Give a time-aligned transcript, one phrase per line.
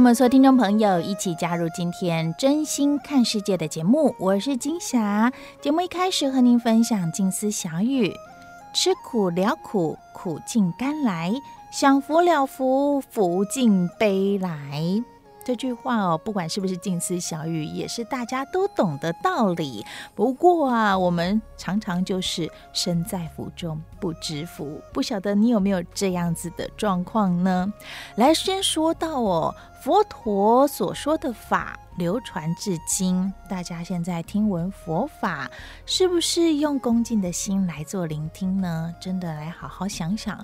[0.00, 5.30] 那么所有听众朋友一起加入今天真心看世界的节目，我是金霞。
[5.60, 8.10] 节目一开始和您分享静思小语：
[8.72, 11.34] 吃苦了苦，苦尽甘来；
[11.70, 15.04] 享福了福，福尽悲来。
[15.44, 19.84] 这句话哦，不管是不是近思小语，也是大家都懂的道理。
[20.14, 27.72] 不过啊，我们常常就是身在福中不知福，不晓得你有没有这样子的状况呢？
[28.16, 35.50] 来，先说到哦，佛陀所说的法流传至今，大家现在听闻佛法，
[35.86, 38.94] 是不是用恭敬的心来做聆听呢？
[39.00, 40.38] 真的来好好想想。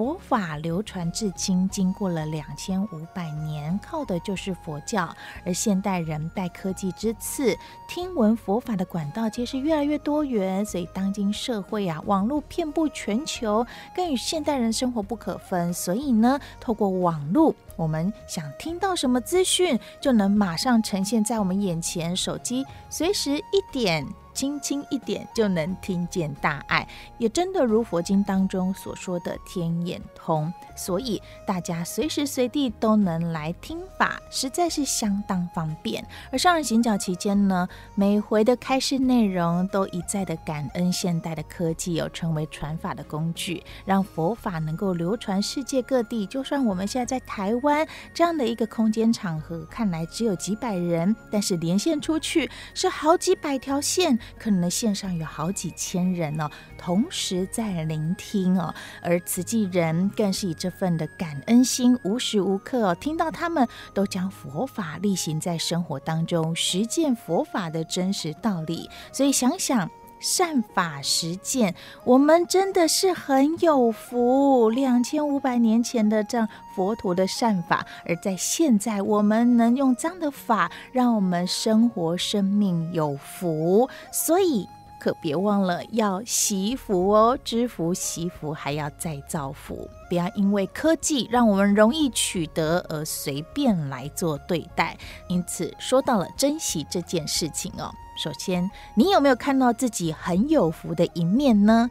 [0.00, 5.14] 佛法流传至今，经过了两千五百年，靠的就是佛教。
[5.44, 7.54] 而现代人拜科技之赐，
[7.86, 10.64] 听闻佛法的管道皆是越来越多元。
[10.64, 15.70] 所以，当今社会啊，网络遍布全球，更与现代人生活不可分。
[15.74, 22.14] 所以呢，透过网络，我们想听到什么资讯，就能马上呈现在我们眼前。
[22.14, 24.06] 手机随时一点。
[24.32, 26.86] 轻轻一点就能听见大爱，
[27.18, 36.02] 也真的如佛经当中所说的天眼通，所以大家随时随地都能来听法，实在是相当方便。
[36.30, 46.24] 而上人行脚期间呢，每回的开示内容都一再的感恩现代的科技有成为传法的工具，让佛法能够流传世界各地。
[46.24, 47.69] 就算我们现在在台湾
[48.12, 54.18] 这样的一个空间场合，看来只有几百人，但是连线出去是好几百条线。
[54.38, 68.88] 可能线上有好几千人哦，同时在聆听哦，而慈济人更是以这份的感恩心，无时无刻哦，听到他们都将佛法力行在生活当中，实践佛法的真实道理。
[69.12, 74.70] 所以想想善法实践，我们真的是很有福。
[74.70, 83.88] 两千五百年前的这样佛陀的善法，而在现在我们能用这样的法，让我们生活生命有福。
[84.12, 84.68] 所以
[85.00, 89.88] 可别忘了要惜福哦，知福惜福，还要再造福。
[90.10, 94.94] 不要因为科技让我们容易取得而随便来做对待。
[95.28, 97.90] 因此说到了珍惜这件事情哦。
[98.20, 101.88] 首先，你有没有看到自己很有福的一面呢？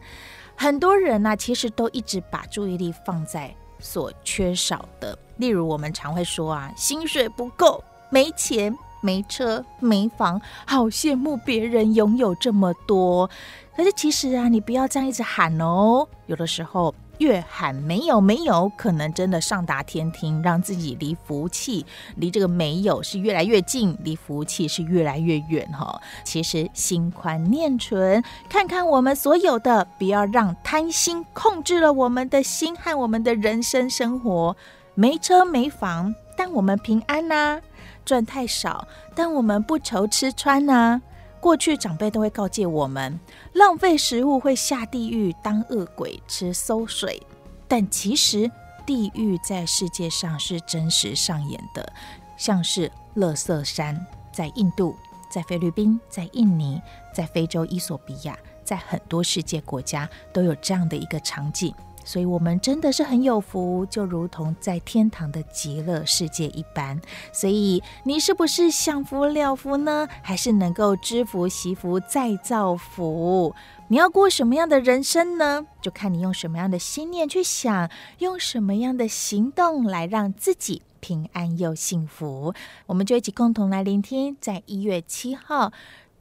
[0.54, 13.28] 很多人呢、啊，其实都一直把注意力放在所缺少的，例如我们常会说啊，薪水不够，没钱、没车、没房，好羡慕别人拥有这么多。
[13.76, 16.94] 可是其实啊，你不要这样一直喊哦，有的时候。
[17.20, 21.84] 越喊没有没有，可能真的上达天庭，让自己离福气、
[22.16, 26.00] 离这个没有是越来越近，离福气是越来越远哈。
[26.24, 34.56] 其实心宽念纯，看看我们所有的，不要让贪心控制了我们的心和我们的人生生活。
[34.94, 37.60] 没车没房，但我们平安呐、
[38.04, 41.02] 赚太少，但我们不愁吃穿呐、
[41.40, 43.18] 过去长辈都会告诫我们，
[43.54, 47.20] 浪费食物会下地狱当恶鬼吃馊水。
[47.66, 48.50] 但其实
[48.84, 51.92] 地狱在世界上是真实上演的，
[52.36, 54.94] 像是垃圾山，在印度、
[55.30, 56.80] 在菲律宾、在印尼、
[57.14, 61.74] 在非洲伊索比亚，在很多世界国家都有这样的一个场景。
[62.04, 67.00] 所以，我们真的是很有福，就如同在天堂的极乐世界一般。
[67.32, 70.08] 所以，你是不是享福了福呢？
[70.22, 73.54] 还是能够知福惜福再造福？
[73.88, 75.66] 你要过什么样的人生呢？
[75.80, 82.54] 就看你用什么样的心念去想，用什么样的行动来让自己平安又幸福。
[82.86, 85.72] 我们就一起共同来聆听，在一月七号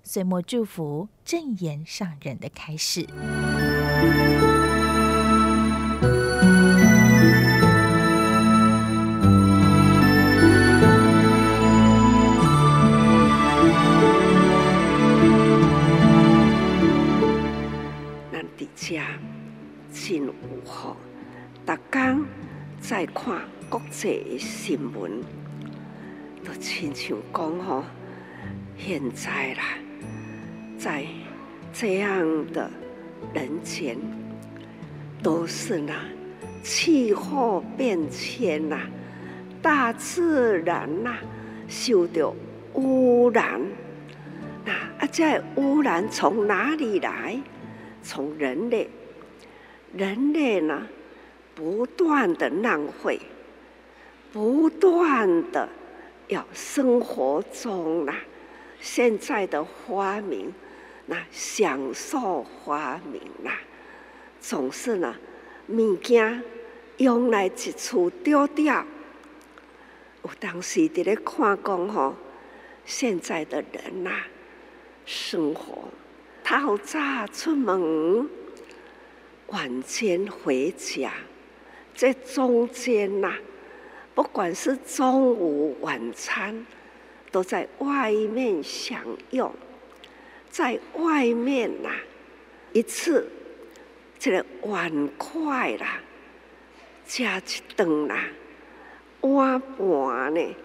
[0.03, 3.07] 岁末祝福正言上人的开始
[18.79, 19.05] 家，
[19.91, 20.33] 真有
[20.63, 20.95] 福。
[21.65, 22.25] 逐天
[22.79, 25.21] 在看国际新闻，
[26.45, 27.83] 都亲像讲吼，
[28.77, 29.63] 现在啦，
[30.77, 31.05] 在
[31.73, 32.71] 这样的
[33.33, 33.97] 人前，
[35.21, 35.93] 都是那
[36.63, 38.89] 气候变迁呐、啊，
[39.61, 41.19] 大自然呐、啊，
[41.67, 42.33] 受到
[42.75, 43.59] 污染。
[44.63, 47.37] 那啊，这污染从哪里来？
[48.01, 48.89] 从人类，
[49.93, 50.87] 人类呢，
[51.55, 53.19] 不断的浪费，
[54.31, 55.67] 不断的
[56.27, 58.13] 要生活中呢，
[58.79, 60.53] 现在的发明，
[61.07, 63.51] 那享受发明呐，
[64.39, 65.15] 总是呢，
[65.67, 66.43] 物件
[66.97, 68.85] 用来一处丢掉。
[70.21, 72.15] 我当时在咧看讲吼，
[72.85, 74.11] 现在的人呐，
[75.05, 75.85] 生活。
[76.49, 76.99] 透早
[77.31, 78.27] 出门，
[79.49, 81.11] 晚间回家，
[81.93, 83.37] 这中间呐、啊，
[84.15, 86.65] 不管是中午、晚餐，
[87.29, 88.99] 都在外面享
[89.29, 89.53] 用，
[90.49, 91.95] 在外面呐、啊，
[92.73, 93.29] 一次
[94.17, 95.99] 这个碗筷啦，
[97.05, 98.23] 加一顿啦，
[99.21, 100.55] 碗盘呢，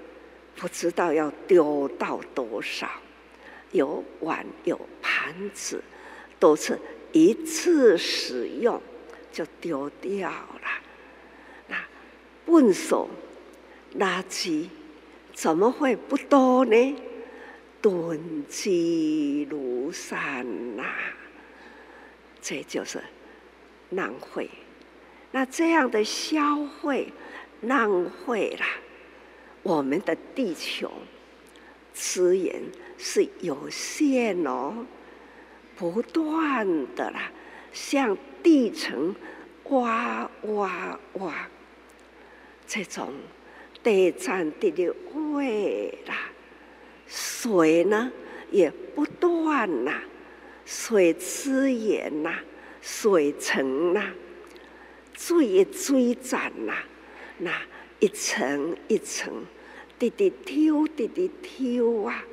[0.56, 2.88] 不知道要丢到多少。
[3.74, 5.82] 有碗有盘子，
[6.38, 6.78] 都是
[7.12, 8.80] 一次使用
[9.30, 10.68] 就丢掉了。
[11.68, 11.76] 那
[12.46, 13.08] 粪扫
[13.98, 14.68] 垃圾
[15.34, 16.96] 怎么会不多呢？
[17.82, 20.84] 囤积如山呐、
[22.40, 22.98] 这就是
[23.90, 24.48] 浪费。
[25.32, 27.12] 那这样的消费
[27.60, 28.64] 浪费了
[29.62, 30.90] 我们的地球
[31.94, 32.62] 资源。
[32.96, 34.86] 是有限哦，
[35.76, 37.30] 不断的啦，
[37.72, 39.14] 向地层
[39.64, 41.48] 挖挖挖，
[42.66, 43.12] 这种
[43.82, 46.30] 地占地的位啦，
[47.06, 48.10] 水呢
[48.50, 49.92] 也不断呐，
[50.64, 52.38] 水资源呐，
[52.80, 54.12] 水层呐，
[55.12, 56.74] 最最涨呐，
[57.38, 57.50] 那
[57.98, 59.44] 一层一层，
[59.98, 62.24] 滴滴挑，滴滴挑啊。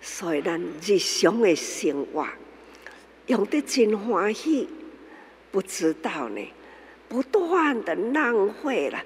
[0.00, 2.26] 所以，咱日常的生活
[3.26, 4.68] 用得真欢喜，
[5.50, 6.40] 不知道呢，
[7.08, 9.04] 不断的浪费了，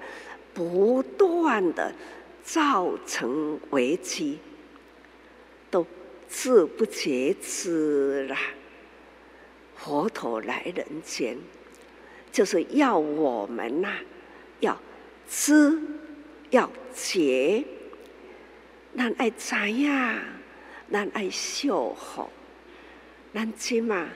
[0.53, 1.93] 不断的
[2.43, 4.37] 造成危机，
[5.71, 5.85] 都
[6.29, 8.35] 自不觉知了。
[9.75, 11.37] 佛陀来人间，
[12.31, 13.99] 就是要我们呐、啊，
[14.59, 14.79] 要
[15.27, 15.77] 知，
[16.53, 17.65] 要觉，
[18.95, 20.21] 咱爱知呀。
[20.91, 22.29] 咱爱守护，
[23.33, 24.07] 咱起码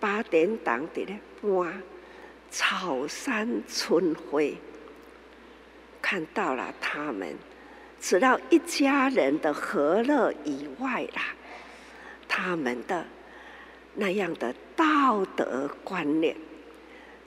[0.00, 1.66] 八点档的咧播
[2.50, 4.56] 草山春晖，
[6.00, 7.36] 看到了他们，
[8.00, 11.34] 除了一家人的和乐以外啦，
[12.26, 13.04] 他们的
[13.94, 16.34] 那样的道德观念，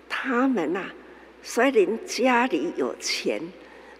[0.09, 0.93] 他们呐、啊，
[1.43, 3.39] 虽然家里有钱，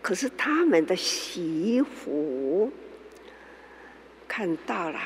[0.06, 2.72] 可是他们的媳妇。
[4.28, 5.00] 看到了，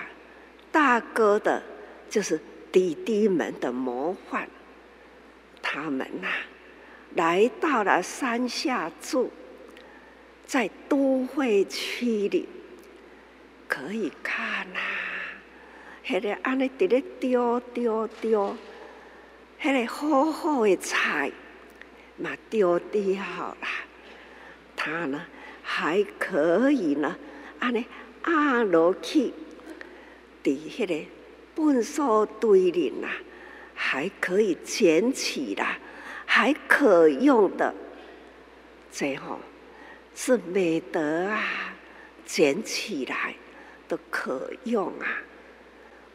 [0.74, 1.64] 大哥的，
[2.10, 2.38] 就是
[2.70, 4.50] 弟弟们的模范。
[5.62, 6.28] 他们呐、
[7.16, 9.32] 来到了山下住，
[10.46, 12.50] 在都会区里，
[13.70, 18.58] 可以看呐、啊，迄个安尼伫咧丢丢丢，
[19.62, 21.32] 迄个好好的菜
[22.18, 23.22] 嘛丢掉
[23.62, 23.68] 了，
[24.90, 25.22] 他呢
[25.62, 27.16] 还可以呢，
[27.60, 27.86] 安尼。
[28.22, 29.32] 啊，落去，
[30.44, 31.06] 在迄个
[31.56, 33.08] 粪扫堆里呐，
[33.74, 35.80] 还可以捡起来，
[36.26, 37.74] 还可用的，
[38.92, 39.40] 最后
[40.14, 41.42] 是美德啊！
[42.26, 43.34] 捡起来
[43.88, 45.08] 都可用啊。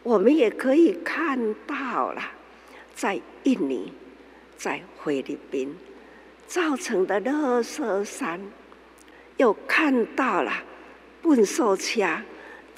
[0.02, 2.22] 我们也可以看到了，
[2.94, 3.92] 在印尼，
[4.58, 5.74] 在菲律宾
[6.46, 8.38] 造成的垃圾山，
[9.36, 10.52] 又看到了。
[11.22, 12.02] 粪扫车，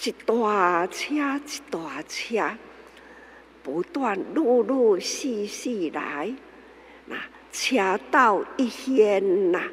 [0.04, 2.56] 一大车一大车，
[3.62, 6.32] 不断陆陆续续来，
[7.06, 7.16] 那
[7.50, 9.68] 车道一掀呐，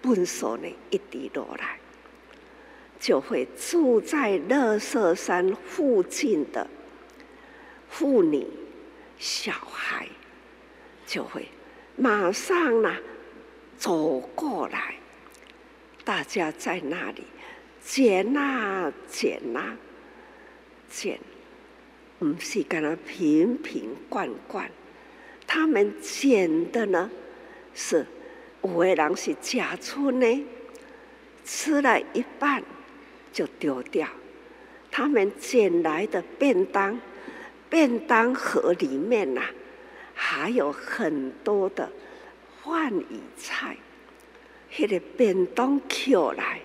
[0.00, 1.80] 粪扫呢一滴落来，
[3.00, 6.64] 就会住在垃圾山附近的
[7.88, 8.46] 妇女、
[9.18, 10.06] 小孩，
[11.04, 11.48] 就会
[11.96, 12.94] 马上呢
[13.76, 14.95] 走过来，
[16.06, 17.24] 大家在那里。
[17.82, 19.76] 捡啊捡啊
[20.88, 21.20] 捡，
[22.18, 24.68] 不是跟他瓶瓶罐罐，
[25.46, 27.08] 他们捡的呢
[27.74, 28.04] 是
[28.62, 30.44] 有的人是吃剩的，
[31.44, 32.62] 吃了一半
[33.32, 34.08] 就丢掉。
[34.90, 37.00] 他们捡来的便当，
[37.70, 39.42] 便当盒里面呐、
[40.12, 41.88] 还有很多的
[42.64, 43.76] 饭与菜。
[44.78, 46.60] 那个便当捡来，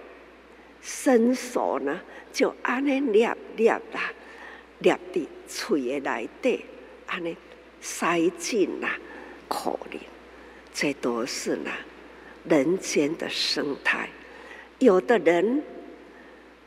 [0.81, 1.99] 伸手呢，
[2.31, 4.13] 就安尼捏捏啦，
[4.79, 6.65] 捏的嘴的内底，
[7.07, 7.35] 安尼
[7.79, 8.97] 塞进啦
[9.47, 9.99] 口里。
[10.73, 11.71] 这都是呢
[12.47, 14.09] 人间的生态。
[14.79, 15.63] 有的人。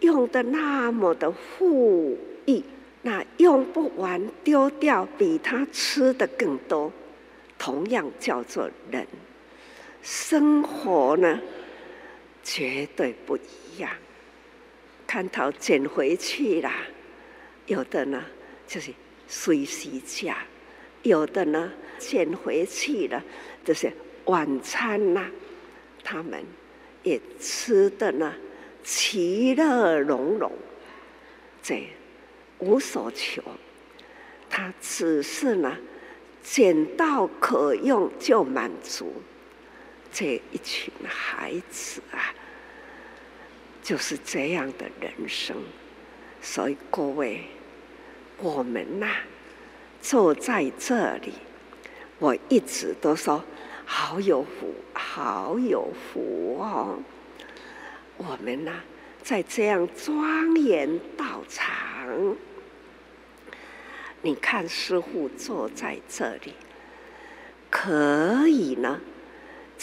[0.01, 2.63] 用的那么的富裕，
[3.01, 6.93] 那用不完丢掉，比他吃的更多，
[7.57, 9.07] 同样叫做人。
[10.05, 11.41] 生活呢，
[12.43, 13.91] 绝对不一样。
[15.07, 16.73] 看到捡回去啦，
[17.67, 18.23] 有的呢
[18.67, 18.93] 就是
[19.27, 20.31] 随时吃，
[21.03, 23.23] 有的呢捡回去了
[23.65, 23.91] 就是
[24.27, 25.27] 晚餐呐、
[26.03, 26.45] 他们
[27.03, 28.35] 也吃的呢。
[28.83, 30.53] 其乐融融，
[31.63, 31.89] 这
[32.59, 33.43] 无所求，
[34.51, 35.75] 他只是呢，
[36.43, 39.11] 捡到可用就满足。
[40.15, 42.33] 这一群孩子啊，
[43.83, 45.57] 就是这样的人生。
[46.41, 47.43] 所以各位，
[48.39, 49.09] 我们呐、
[50.01, 51.33] 坐在这里，
[52.21, 53.43] 我一直都说
[53.85, 57.01] 好有福，好有福哦。
[58.17, 58.73] 我们呢，
[59.21, 61.67] 在这样庄严道场，
[64.23, 66.55] 你看师傅坐在这里，
[67.69, 69.01] 可以呢，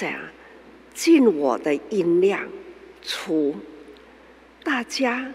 [0.02, 0.20] 这样
[0.96, 2.50] 尽我的音量
[3.04, 3.56] 出，
[4.64, 5.32] 大家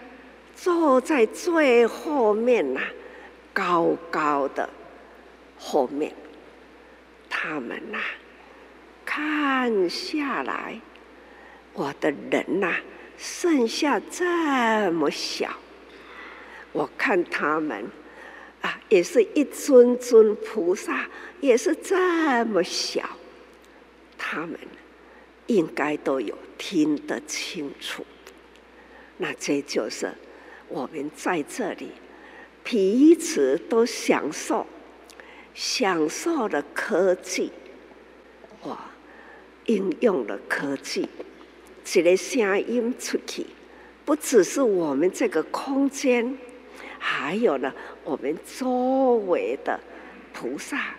[0.57, 2.81] 坐在最后面呐，
[3.53, 4.69] 高高的
[5.57, 6.11] 后面，
[7.29, 7.97] 他们呐，
[9.05, 10.81] 看下来。
[11.71, 12.75] 我的人呐、
[13.17, 15.49] 剩下这么小，
[16.73, 17.85] 我看他们
[18.59, 21.07] 啊，也是一尊尊菩萨，
[21.39, 23.07] 也是这么小，
[24.17, 24.59] 他们
[25.45, 28.05] 应该都有听得清楚。
[29.17, 30.11] 那这就是
[30.67, 31.91] 我们在这里
[32.63, 34.65] 彼此都享受，
[35.53, 37.51] 享受了科技，
[38.61, 38.77] 我
[39.65, 41.07] 应用了科技。
[41.83, 43.45] 这个声音出去，
[44.03, 46.37] 不只是我们这个空间，
[46.99, 49.79] 还有呢，我们周围的
[50.33, 50.95] 菩萨，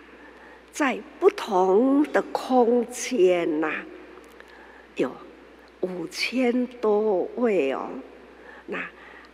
[0.78, 3.84] 在不同的空间呐、啊，
[4.94, 5.12] 有
[5.80, 7.90] 五千多位哦。
[8.66, 8.78] 那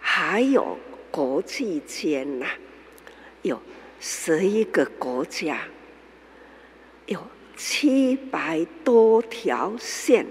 [0.00, 0.78] 还有
[1.10, 2.46] 国际间呐，
[3.42, 3.60] 有
[4.00, 5.60] 十一个国家，
[7.04, 7.20] 有
[7.58, 10.24] 七百多条线。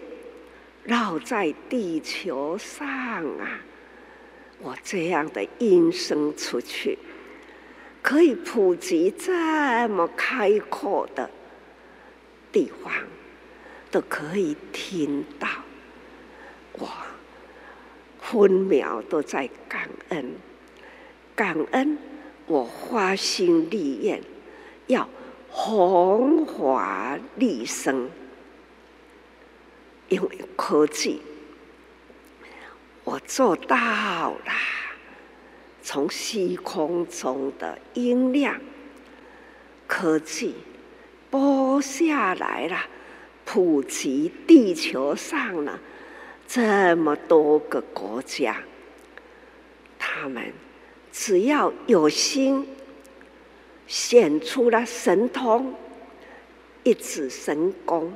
[0.83, 2.83] 绕在地球上
[3.37, 3.61] 啊！
[4.63, 6.97] 我这样的音声出去，
[8.03, 11.27] 可以普及这么开阔的
[12.51, 12.91] 地方，
[13.89, 15.47] 都可以听到。
[16.73, 16.89] 我
[18.19, 20.35] 分秒都在感恩，
[21.33, 21.97] 感恩
[22.45, 24.21] 我花心立愿，
[24.87, 25.07] 要
[25.49, 28.09] 弘法利生。
[30.09, 31.21] 因为科技，
[33.05, 34.51] 我做到了。
[35.83, 38.59] 从虚空中的音量，
[39.85, 40.55] 科技
[41.29, 42.79] 播下来了，
[43.43, 45.79] 普及地球上了
[46.47, 48.63] 这么多个国家，
[49.99, 50.53] 他们
[51.11, 52.65] 只要有心，
[53.85, 55.75] 显出了神通，
[56.83, 58.13] 一指神功，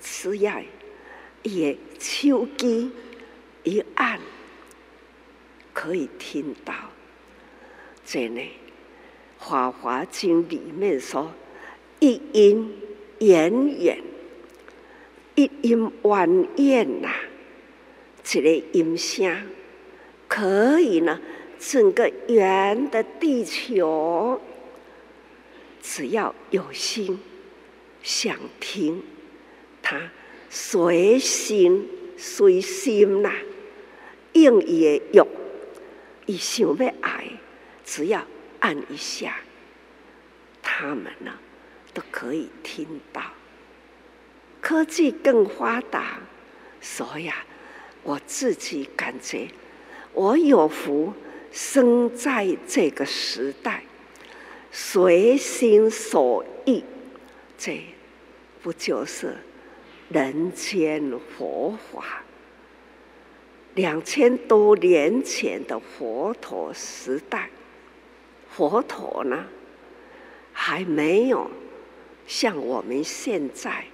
[0.00, 0.60] 只要。
[1.42, 2.92] 也手机
[3.64, 4.20] 一按，
[5.80, 6.74] 可以听到。
[8.04, 8.40] 这呢，
[9.38, 11.32] 《法华经》里面说
[12.00, 12.76] ：“一音
[13.20, 13.98] 圆圆，
[15.36, 17.08] 一音圆圆呐，
[18.22, 19.34] 这个音声
[20.28, 21.18] 可以呢，
[21.58, 24.38] 整个圆的地球，
[25.80, 27.18] 只要有心
[28.02, 29.02] 想听，
[29.80, 29.98] 它。”
[30.52, 33.34] 随心随心呐、啊，
[34.32, 35.24] 应也有，
[36.30, 37.26] 一想要爱，
[37.84, 38.24] 只要
[38.60, 39.34] 按一下，
[40.62, 41.32] 他们呢
[41.92, 43.20] 都可以听到。
[44.60, 46.20] 科技更发达，
[46.80, 47.44] 所以啊，
[48.04, 49.48] 我自己感觉
[50.12, 51.12] 我有福
[51.50, 53.82] 生在这个时代，
[54.70, 56.84] 随心所欲，
[57.58, 57.84] 这
[58.62, 59.36] 不就是？
[60.10, 62.22] 人间佛法。
[63.74, 67.48] 两千多年前的佛陀时代，
[68.50, 69.46] 佛陀呢，
[70.52, 71.48] 还没有
[72.26, 73.84] 像我们现在，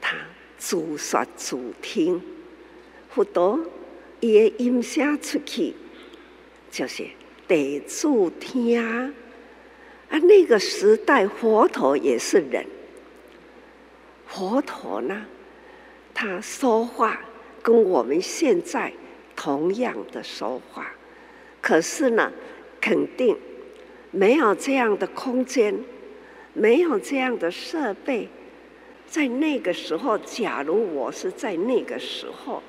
[0.00, 0.16] 他
[0.58, 2.22] 主说主听，
[3.10, 3.58] 佛陀
[4.20, 5.74] 伊的音声出去，
[6.70, 7.04] 就是
[7.48, 9.12] 地主听啊
[10.08, 10.18] 啊。
[10.20, 12.64] 那个时代，佛陀也是人，
[14.28, 15.26] 佛陀呢，
[16.14, 17.20] 他说话。
[17.62, 18.92] 跟我们现在
[19.36, 20.90] 同样的说话，
[21.60, 22.32] 可是呢，
[22.80, 23.36] 肯定
[24.10, 25.74] 没有这样的空间，
[26.52, 28.28] 没有这样的设备。
[29.06, 32.62] 在那个时候，假如我是在那个时候，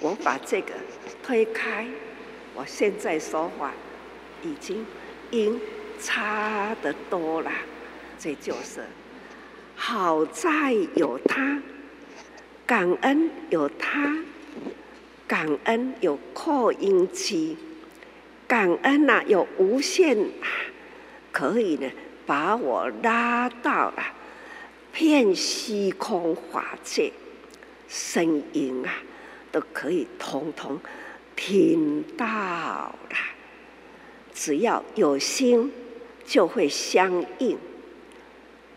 [0.00, 0.72] 我把这个
[1.22, 1.86] 推开，
[2.54, 3.72] 我现在说话
[4.42, 4.84] 已经
[5.30, 5.60] 音
[6.00, 7.50] 差得多了。
[8.18, 8.82] 这就是
[9.76, 11.62] 好在有他。
[12.68, 14.14] 感恩有他，
[15.26, 17.56] 感恩有扩音机，
[18.46, 20.18] 感恩呐、有无限，
[21.32, 21.90] 可以呢
[22.26, 24.04] 把我拉到了
[24.92, 27.10] 遍虚空法界，
[27.88, 28.92] 声音啊
[29.50, 30.78] 都可以通通
[31.34, 33.16] 听到了。
[34.34, 35.72] 只要有心
[36.26, 37.56] 就会相应，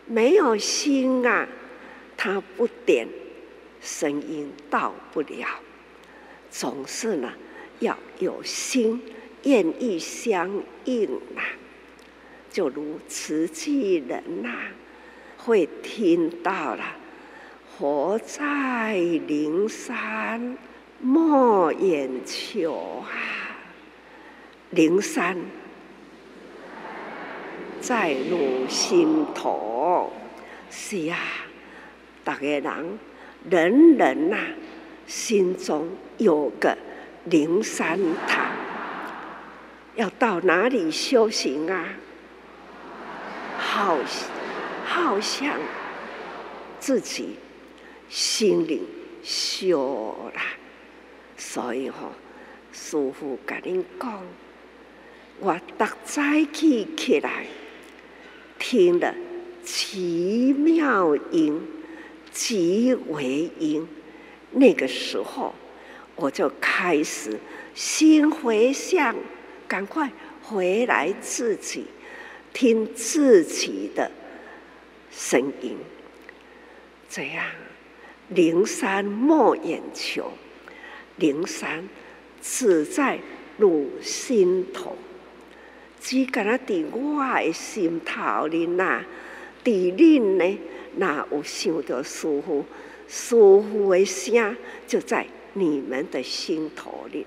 [0.06, 1.46] 没有心啊，
[2.16, 3.06] 他不点。
[3.82, 5.48] 声音到不了，
[6.50, 7.32] 总是呢
[7.80, 9.02] 要有心，
[9.42, 11.44] 愿意相应呐、啊。
[12.48, 14.72] 就如慈济人呐、啊，
[15.36, 16.84] 会听到了，
[17.76, 20.56] 佛在灵山
[21.00, 23.10] 莫远求啊，
[24.70, 25.36] 灵山
[27.80, 30.12] 在汝心头，
[30.70, 31.18] 是啊，
[32.22, 32.98] 大家人。
[33.50, 34.46] 人人呐、啊，
[35.06, 36.76] 心中有个
[37.24, 38.52] 灵山塔，
[39.96, 41.88] 要到哪里修行啊？
[43.58, 43.98] 好，
[44.84, 45.58] 好像
[46.78, 47.36] 自己
[48.08, 48.86] 心灵
[49.22, 50.40] 修了，
[51.36, 52.12] 所以吼、
[52.72, 54.22] 师父跟您讲，
[55.40, 57.46] 我逐早起起来，
[58.58, 59.14] 听了
[59.64, 61.60] 奇妙音。
[62.32, 63.86] 即为因，
[64.52, 65.54] 那个时候
[66.16, 67.38] 我就开始
[67.74, 69.14] 心回向，
[69.68, 70.10] 赶快
[70.42, 71.84] 回来自己
[72.52, 74.10] 听自己的
[75.10, 75.76] 声音。
[77.08, 77.44] 这样，
[78.28, 80.32] 灵山莫远求，
[81.16, 81.86] 灵山
[82.40, 83.18] 只在
[83.58, 84.96] 汝心头，
[86.00, 89.04] 只敢那在我的心头里呐，
[89.62, 90.58] 在恁呢？
[90.96, 92.64] 那有想到师父，
[93.08, 97.26] 师父的声就在你们的心头里，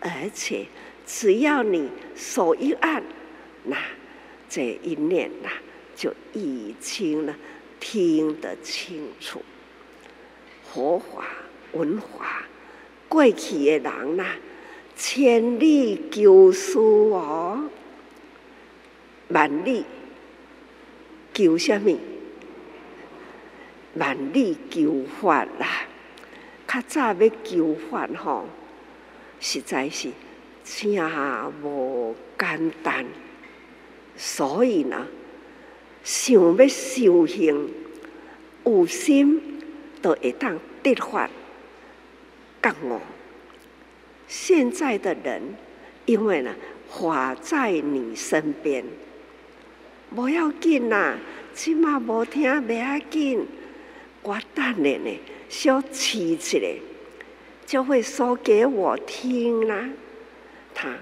[0.00, 0.66] 而且
[1.06, 3.02] 只要你手一按，
[3.64, 3.76] 那
[4.48, 5.48] 这一念呐，
[5.96, 7.34] 就已经呢
[7.80, 9.42] 听得清楚。
[10.72, 11.24] 佛法
[11.72, 12.44] 文化
[13.08, 14.26] 过去的人呐，
[14.96, 17.68] 千里求师哦，
[19.28, 19.84] 万里
[21.32, 21.96] 求什么？
[23.96, 25.86] 万里求法啦，
[26.66, 28.46] 较早要求法吼，
[29.38, 30.10] 实在是
[30.64, 30.90] 真
[31.62, 33.06] 无简单。
[34.16, 35.06] 所以呢，
[36.02, 37.70] 想要修行，
[38.64, 39.60] 有心
[40.02, 41.28] 都会当得法
[42.62, 43.00] 觉悟。
[44.26, 45.40] 现在的人，
[46.06, 46.52] 因为呢，
[46.88, 48.84] 法在你身边，
[50.14, 51.16] 不要紧啦，
[51.54, 53.46] 起码无听袂要紧。
[54.24, 56.74] 我等你呢，小气起来，
[57.66, 59.86] 就会说给我听啦。
[60.74, 60.96] 他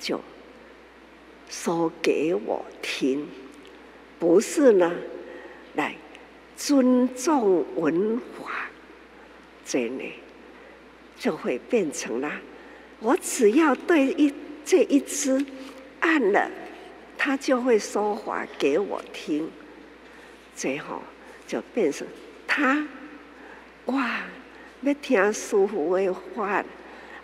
[0.00, 0.20] 就
[1.48, 3.24] 说给我听，
[4.18, 4.92] 不是呢，
[5.76, 5.94] 来
[6.56, 8.68] 尊重文化，
[9.64, 10.02] 这呢
[11.16, 12.32] 就会变成了。
[12.98, 14.34] 我只要对一
[14.64, 15.46] 这一支
[16.00, 16.50] 按了，
[17.16, 19.48] 他就会说话给我听，
[20.56, 21.00] 最后
[21.46, 22.04] 就变成。
[22.52, 22.84] 他
[23.86, 24.22] 哇，
[24.82, 26.64] 要听师父的话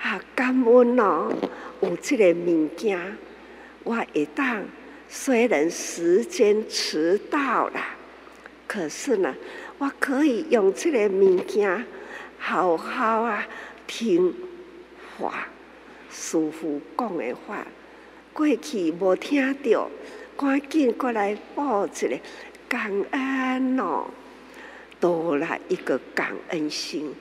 [0.01, 1.35] 啊，感恩哦！
[1.81, 3.19] 有这个物件，
[3.83, 4.63] 我会当
[5.09, 7.81] 虽然时间迟到了，
[8.69, 9.35] 可是呢，
[9.79, 11.85] 我可以用这个物件
[12.39, 13.45] 好好啊
[13.89, 14.33] 听
[15.19, 15.49] 话。
[16.09, 17.67] 师父讲的话，
[18.33, 19.91] 过去无听到，
[20.37, 22.21] 赶紧过来报一个
[22.69, 24.07] 感恩哦。
[25.01, 27.15] 多了一个感恩心，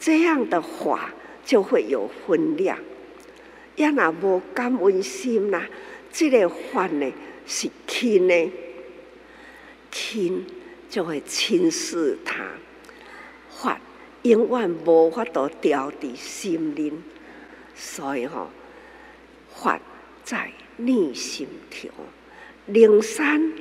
[0.00, 1.10] 这样的话
[1.44, 2.78] 就会有分量。
[3.76, 5.62] 要那无感恩心呐，
[6.10, 7.12] 这个法呢
[7.46, 8.50] 是轻的，
[9.90, 10.44] 轻
[10.88, 12.44] 就会轻视它，
[13.50, 13.80] 法
[14.22, 17.02] 永远无法度掉在心灵，
[17.74, 18.48] 所以吼、哦，
[19.54, 19.80] 法
[20.24, 21.88] 在你心头，
[22.66, 23.52] 灵山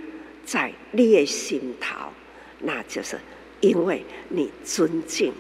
[0.46, 2.10] 在你的心头，
[2.60, 3.20] 那就是。
[3.60, 5.34] 因为你尊敬，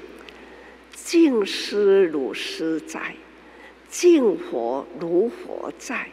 [0.91, 3.15] 敬师如师在，
[3.89, 6.09] 敬佛如佛在，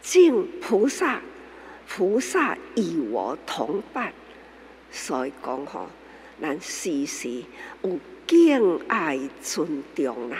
[0.00, 1.20] 敬菩萨，
[1.86, 4.12] 菩萨与我同伴。
[4.90, 5.88] 所以讲吼，
[6.40, 7.42] 咱时时
[7.82, 10.38] 有敬爱尊重啦。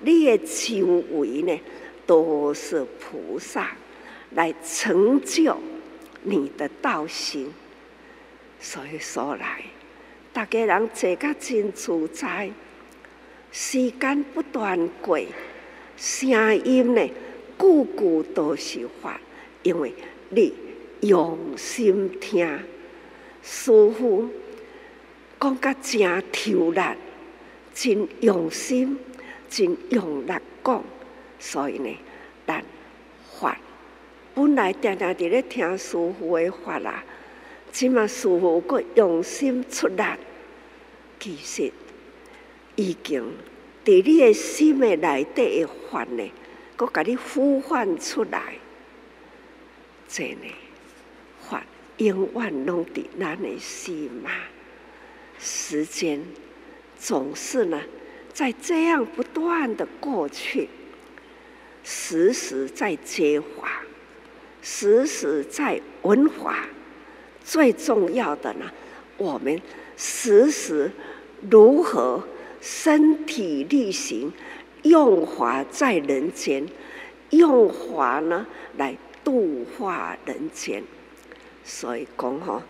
[0.00, 1.60] 你的周围呢，
[2.04, 3.76] 都是菩萨
[4.32, 5.56] 来成就
[6.22, 7.52] 你的道行。
[8.58, 9.62] 所以说来。
[10.32, 12.50] 大家人坐甲真自在，
[13.50, 15.20] 时间不断过，
[15.96, 16.30] 声
[16.64, 17.06] 音呢，
[17.58, 19.20] 句句都是法，
[19.62, 19.92] 因为
[20.30, 20.54] 你
[21.02, 22.46] 用心听，
[23.42, 24.26] 师父
[25.38, 26.80] 讲甲真透力，
[27.74, 28.98] 真用心，
[29.50, 30.32] 真用力
[30.64, 30.84] 讲，
[31.38, 31.94] 所以呢，
[32.46, 32.64] 咱
[33.38, 33.58] 法
[34.34, 37.04] 本来定定伫咧听师父的法啦。
[37.72, 40.02] 即嘛，师父阁用心出力，
[41.18, 41.72] 其实
[42.76, 43.22] 已经
[43.82, 46.30] 伫你的心的内底的法呢，
[46.76, 48.54] 阁甲你呼唤出来。
[50.06, 50.52] 这呢，
[51.40, 51.64] 法
[51.96, 54.30] 永远拢伫咱诶心嘛。
[55.38, 56.22] 时间
[56.98, 57.80] 总是呢，
[58.34, 60.68] 在这样不断的过去，
[61.82, 63.82] 时时在接化，
[64.60, 66.66] 时时在闻化。
[67.44, 68.70] 最重要的呢，
[69.16, 69.60] 我们
[69.96, 70.90] 时时
[71.50, 72.22] 如何
[72.60, 74.32] 身体力行，
[74.82, 76.66] 用法在人间，
[77.30, 80.82] 用法呢来度化人间。
[81.64, 82.62] 所以讲哈，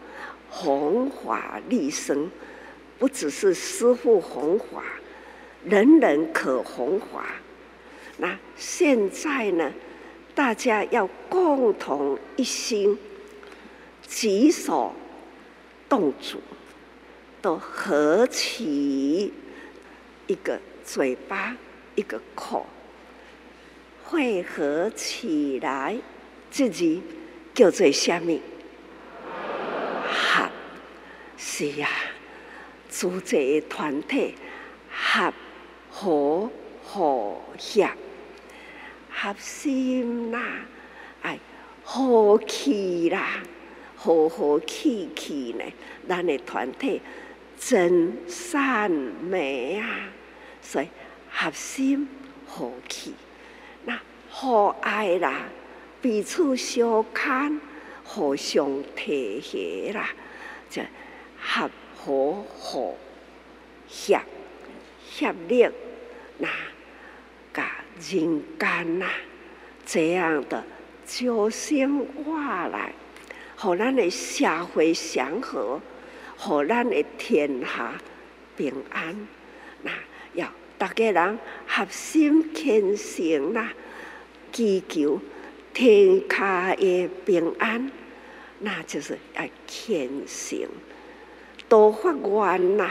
[0.51, 2.31] 弘法利生，
[2.99, 4.83] 不只是师父弘法，
[5.65, 7.27] 人人可弘法。
[8.19, 9.73] 那现在呢，
[10.35, 12.99] 大家要共同一心。
[14.07, 14.95] 举手
[15.89, 16.41] 动足
[17.41, 19.33] 都合起
[20.27, 21.57] 一个嘴巴，
[21.95, 22.67] 一个口，
[24.05, 25.97] 汇合起来，
[26.51, 27.03] 自己
[27.55, 28.39] 叫做什么？
[30.09, 30.49] 合，
[31.37, 31.89] 是呀，
[32.89, 34.35] 组织团体
[34.91, 35.33] 合
[35.91, 36.51] 和
[36.85, 37.91] 和谐，
[39.11, 40.41] 合心啦，
[41.23, 41.39] 哎，
[41.83, 43.43] 和气啦。
[44.03, 45.65] 和和气气呢，
[46.09, 47.01] 咱的团体
[47.57, 50.11] 真善美啊！
[50.61, 50.89] 所以
[51.31, 52.09] 合心
[52.45, 53.15] 和气，
[53.85, 53.97] 那
[54.29, 55.45] 和爱啦，
[56.01, 57.61] 彼此相看，
[58.03, 60.11] 互相提携啦，
[60.69, 60.83] 就
[61.41, 62.97] 合和和
[63.87, 64.21] 协
[65.09, 65.69] 协力，
[66.39, 66.49] 那
[67.55, 67.71] 甲
[68.11, 69.07] 人间呐，
[69.87, 70.65] 这样的
[71.07, 72.93] 就生活来。
[73.63, 74.45] 互咱的社
[74.75, 75.81] 会祥和，
[76.37, 77.95] 互咱的天下
[78.57, 79.29] 平安。
[79.83, 79.93] 那
[80.35, 83.73] 要大家人合心虔诚啦，
[84.51, 85.21] 祈求
[85.73, 87.89] 天下的平安，
[88.59, 90.69] 那就是要虔诚，
[91.69, 92.91] 多发愿呐，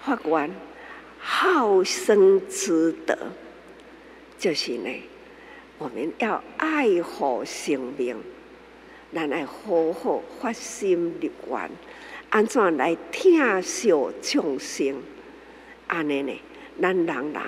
[0.00, 0.50] 发愿
[1.20, 3.16] 好生之德，
[4.36, 4.90] 就是呢，
[5.78, 8.16] 我们要爱护生命。
[9.12, 11.70] 咱来好好发心立愿，
[12.30, 13.92] 安怎来疼惜
[14.22, 14.96] 众生？
[15.88, 16.32] 安尼呢，
[16.80, 17.42] 咱人人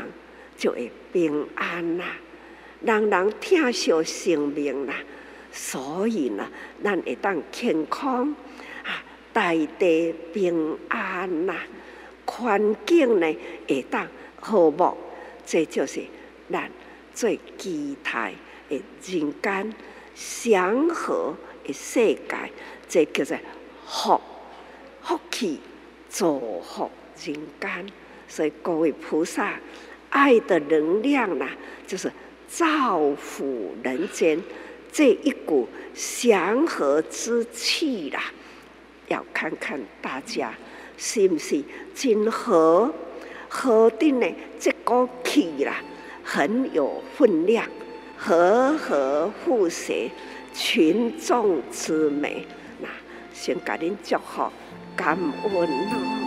[0.57, 2.17] 就会平安啦，
[2.81, 4.95] 人人疼惜生命啦，
[5.53, 6.49] 所以呢，
[6.83, 8.35] 咱会当健康
[8.83, 11.55] 啊，大地平安啦，
[12.27, 13.37] 环境呢
[13.69, 14.05] 会当
[14.41, 14.97] 和睦，
[15.47, 16.03] 这就是
[16.51, 16.69] 咱
[17.15, 18.35] 最期待
[18.69, 19.75] 的人间
[20.17, 21.33] 祥和。
[21.71, 22.21] 世界，
[22.89, 23.37] 这叫做
[23.87, 24.21] 福
[25.03, 25.61] 福气，
[26.09, 26.91] 造福
[27.23, 27.87] 人间。
[28.27, 29.53] 所以各位菩萨，
[30.09, 31.49] 爱的能量啊，
[31.87, 32.11] 就是
[32.49, 34.41] 造福人间
[34.91, 38.25] 这一股祥和之气啦。
[39.09, 40.55] 要看看大家
[40.97, 41.63] 是不是
[41.95, 42.91] 真和
[43.49, 44.27] 和的呢？
[44.59, 45.83] 这个气啦，
[46.25, 47.67] 很有分量，
[48.17, 50.11] 和和互协。
[50.53, 52.47] 群众之美，
[52.81, 52.89] 那
[53.33, 54.51] 先给您祝福，
[54.95, 56.22] 感恩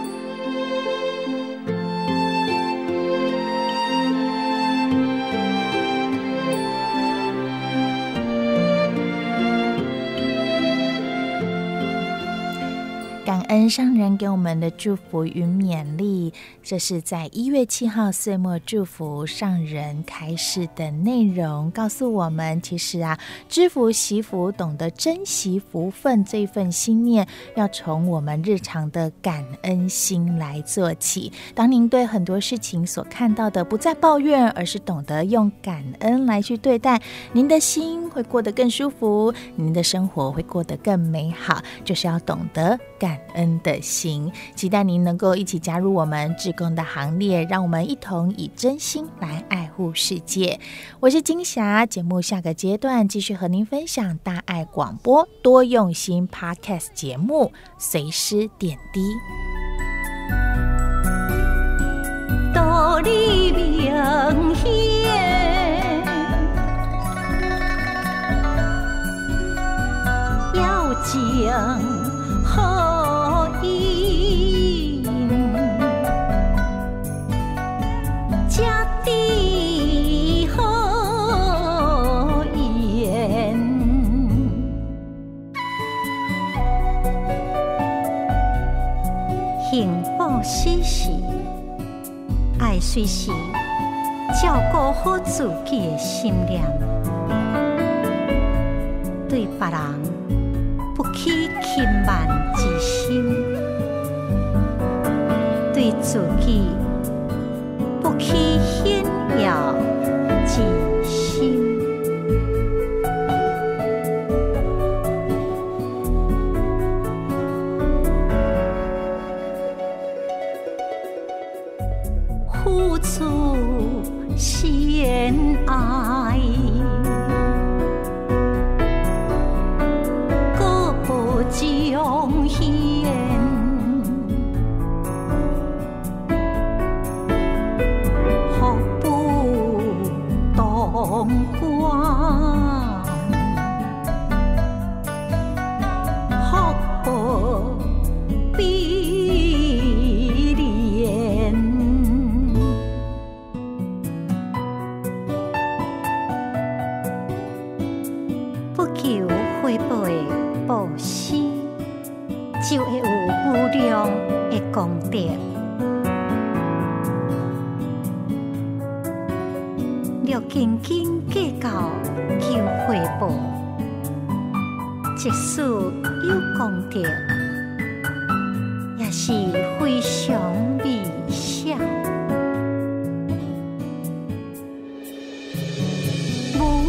[13.40, 13.46] 感。
[13.56, 16.34] 恩上人给我们的祝福与勉励。
[16.64, 23.18] 这是在一月七号岁末祝福上人开示的内容，告诉我们，其实啊，
[23.48, 31.32] 知福惜福，懂得珍惜福分，这份心念要从我们日常的感恩心来做起。
[31.54, 41.62] 当您对很多事情所看到的不再抱怨，而是懂得用感恩来去对待，您的心会过得更舒服，您的生活会过得更美好。
[41.84, 50.60] 就是要懂得感恩的心，期待您能够一起加入我们志工的行列，让我们一同以真心来爱护世界。
[51.00, 59.02] 我是金霞，节目下个阶段继续和您分享大爱广播多用心 Podcast 节目，随师点滴。
[62.56, 63.86] 道理明，
[70.56, 71.80] 要讲
[72.44, 72.85] 好
[92.96, 93.30] 随时
[94.42, 96.62] 照顾好自己的心灵，
[99.28, 99.82] 对别人
[100.96, 101.30] 不起
[101.62, 103.22] 轻慢之心，
[105.74, 106.70] 对自己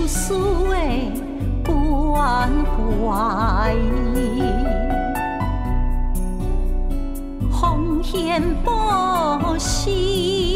[0.07, 1.13] 思的
[1.65, 3.75] 关怀。
[7.51, 10.56] 奉献布施。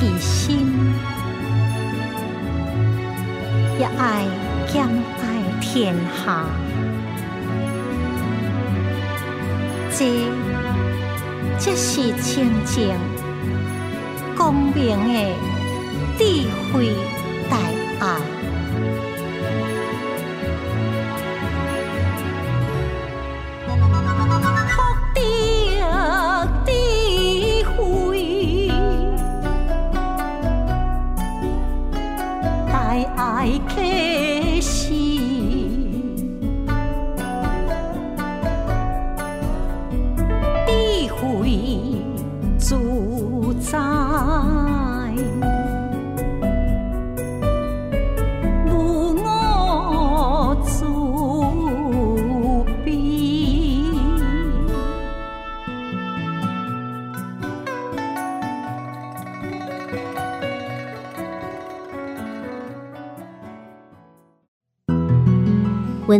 [0.00, 0.68] 一心
[3.78, 4.24] 一爱，
[4.68, 6.44] 兼爱天下，
[9.90, 9.98] 这
[11.58, 12.96] 才是真正
[14.36, 15.14] 光明的
[16.16, 16.22] 智
[16.72, 16.94] 慧。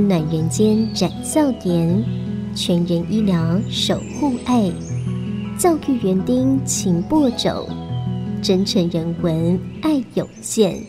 [0.08, 2.02] 暖人间展笑颜，
[2.54, 4.72] 全人医疗守护爱，
[5.58, 7.68] 教育园丁勤播种，
[8.40, 10.82] 真诚人文爱涌现。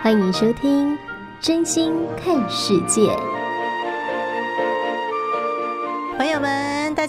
[0.00, 0.92] 欢迎收听
[1.40, 3.00] 《真心看世界》，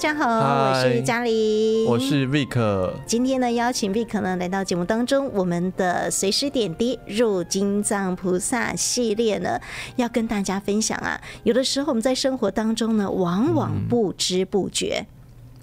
[0.02, 2.92] 家好我是嘉玲，我是 Vic。
[3.06, 9.60] 今天呢，邀请 Vic 呢来到节目当中，我们的随时点滴入金藏菩萨系列呢，
[9.98, 11.22] 要跟大家分享啊。
[11.44, 15.06] 有的时候我们在生活当中呢，往往不知不觉，嗯、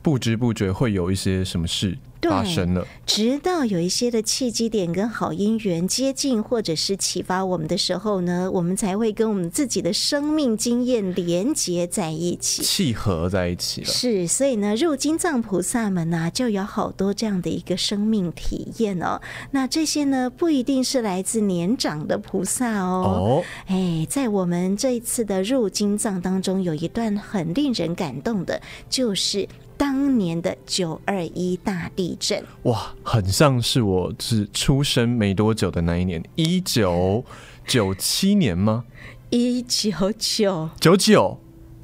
[0.03, 1.99] 不知不觉会有一些什么事。
[2.21, 13.87] 发生了，直到有一些的契机点跟好姻缘接近，或者是启发我们的时候呢，我们才会跟我们自己的生命经验连接在一起，契合在一起了。
[13.87, 19.21] 是，所以呢，入金藏菩萨们呢、啊，就有好多这样的一个生命体验哦。
[19.53, 23.05] 那这些呢，不一定是来自年长的菩萨哦。
[23.07, 29.49] 哦，哎，在我们这一次的入金藏当中，有一段很令人感动的，就是。
[29.79, 37.25] 当年的九二一大地震，哇，很像是我只出生没多久的那一年，一九
[37.65, 38.85] 九七年吗？
[39.31, 40.69] 一九九。
[40.81, 41.39] 九九。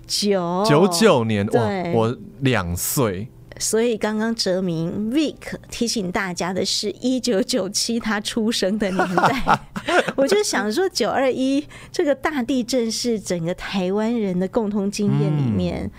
[0.07, 0.65] 九。
[0.69, 1.63] 九九年，哇，
[1.95, 3.29] 我两岁。
[3.57, 5.37] 所以刚刚哲明 Vic
[5.71, 9.61] 提醒大家的是一九九七他出生的年代，
[10.17, 15.85] 我就想说九二一这个大地震是整个台湾人的共同经验里面。
[15.85, 15.91] 嗯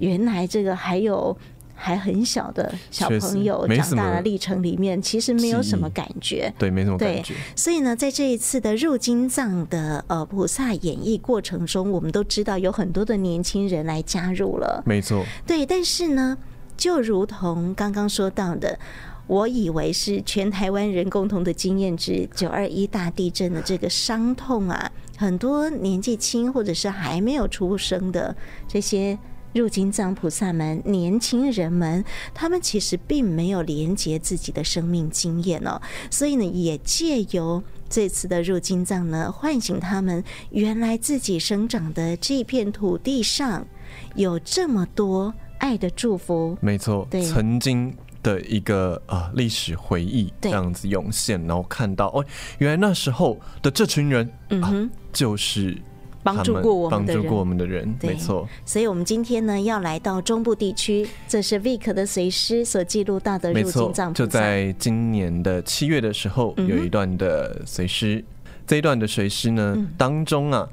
[0.00, 1.34] 原来这个还有
[1.74, 7.34] 还很小的小朋友长大的历程里面，其实没有什么感觉，对，没什么感觉。
[7.56, 15.24] 所以呢，在这一次的入金藏的呃菩萨演绎过程中，我们都知道有很多的年轻人来加入了，没错。
[15.46, 16.36] 对，但是呢，
[16.76, 18.78] 就如同刚刚说到的，
[19.26, 28.36] 我以为是全台湾人共同的经验之九二一大地震的这个伤痛啊，很多年纪轻或者是还没有出生的
[28.68, 29.18] 这些。
[29.52, 43.66] 入金藏菩萨们，年轻人们，他们其实并没有连接自己的生命经验哦，所以呢，也借由这次的入金藏呢，唤醒他们，原来自己生长的这片土地上
[44.14, 46.56] 有这么多爱的祝福。
[46.60, 52.24] 没错，对，曾经的一个啊历史回忆这样子涌现，然后看到哦，
[52.58, 55.76] 原来那时候的这群人，嗯哼，啊、就是。
[56.22, 58.48] 帮助过我们的人，帮助过我们的人，没错。
[58.64, 64.12] 所以，我们今天呢，要来到中部地区，这是 Vic 的随师所记录到的入境藏。
[64.12, 68.24] 就在今年的七月的时候，有一段的随师。
[68.66, 70.68] 这一段的随师呢，当中啊，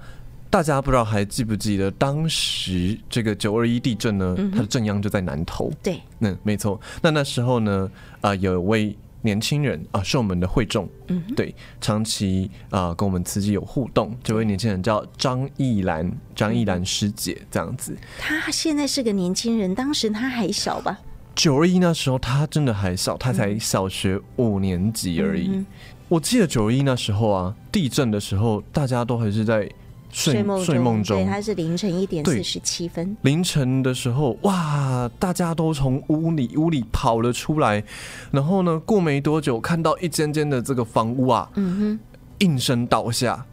[0.49, 5.71] 大家不知道还记不记得，当时这个九二一地震呢，它的震央就在南投。
[5.81, 6.79] 对，嗯，没错。
[7.01, 7.89] 那那时候呢，
[8.21, 8.97] 啊，有一位。
[9.21, 14.15] 年轻人啊，是我们的会众，嗯，对，长期啊跟我们慈济有互动。
[14.23, 17.97] 这位年轻人叫张艺兰，张艺兰师姐这样子。
[18.19, 20.99] 她现在是个年轻人，当时她还小吧？
[21.36, 25.49] 九二一那时候她真的还小，她才小学五年级而已。
[25.49, 25.65] 嗯、
[26.08, 29.69] 我记得九二一那时候啊，地震的时候，大家都还是在。
[30.10, 33.15] 睡梦睡梦中，对，它是凌晨一点四十七分。
[33.22, 37.84] 凌晨的时候，哇，大家都从屋里屋里跑了出来，
[38.32, 42.00] 然后呢，过没多久，看到一间间的这个房屋啊，嗯哼，
[42.39, 43.46] 应声倒下，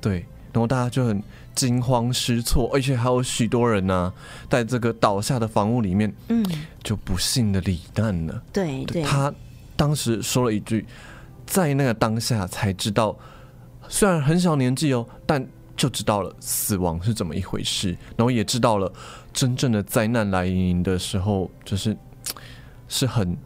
[0.00, 1.20] 对，然后大家就很
[1.54, 4.12] 惊慌失措，而且还有许多人呢、啊，
[4.48, 6.44] 在这个倒下的房屋里面，嗯，
[6.84, 8.42] 就不幸的罹难了。
[8.52, 9.32] 对对，他
[9.74, 10.86] 当时说了一句，
[11.46, 13.16] 在那个当下才知道，
[13.88, 15.44] 虽然很小年纪哦，但。
[15.76, 18.92] 就知道了死亡是怎么一回事，然后也知道了
[19.32, 21.96] 真正的灾难来临的时候，就是
[22.88, 23.36] 是很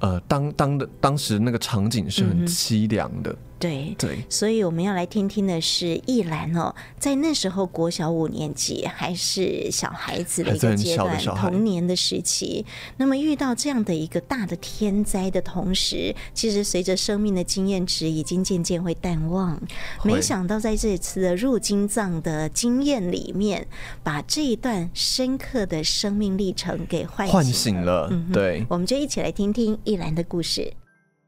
[0.00, 3.30] 呃，当当的当时那个场景是很凄凉的。
[3.32, 12.64] 嗯对对，所以我们要来听听的是易兰哦，在那时候国小五年级还是小孩子的一个阶段，童年的时期。
[12.98, 19.60] 那么遇到这样的一个大的天灾的同时，其实随着生命的经验值已经渐渐会淡忘。
[20.04, 23.66] 没想到在这次的入金藏的经验里面，
[24.02, 27.32] 把这一段深刻的生命历程给唤醒了。
[27.32, 30.72] 唤醒了，对，我们就一起来听听易兰的故事。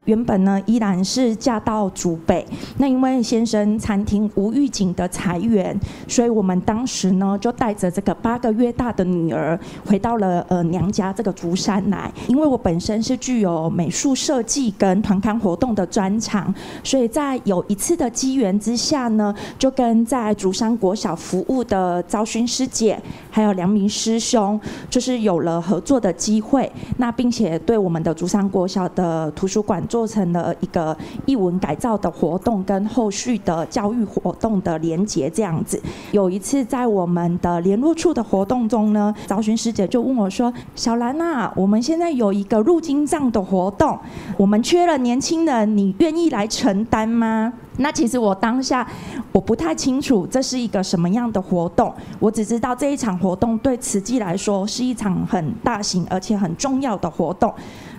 [0.09, 2.43] 原本呢，依然是嫁到竹北。
[2.79, 12.11] 那因为先生餐厅无预警的裁员，所以我们当时呢就带着这个八个月大的女儿回到了呃娘家这个竹山来。
[12.27, 16.51] 因为我本身是具有美术设计跟团刊活动的专长，
[16.83, 22.99] 所以在有一次的机缘之下呢，就跟在竹山国小服务的昭勋师姐
[23.29, 26.71] 还有良明师兄，就是有了合作的机会。
[26.97, 30.95] 那并且对我们的竹山国小的图书馆做做成了一个
[31.25, 35.77] 译文改造的活动，跟后续的教育活动的连结这样子。
[36.13, 43.99] 有一次在我们的联络处的活动中呢，找寻师姐就问我说：“小兰啊，我们现在有一个入金藏的活动，
[44.37, 48.85] 我们缺了年轻人，你愿意来承担吗？”那其实我当下
[49.31, 57.53] 我不太清楚这是一个什么样的活动，我只知道这一场活动对慈济来说是一场很大型而且很重要的活动。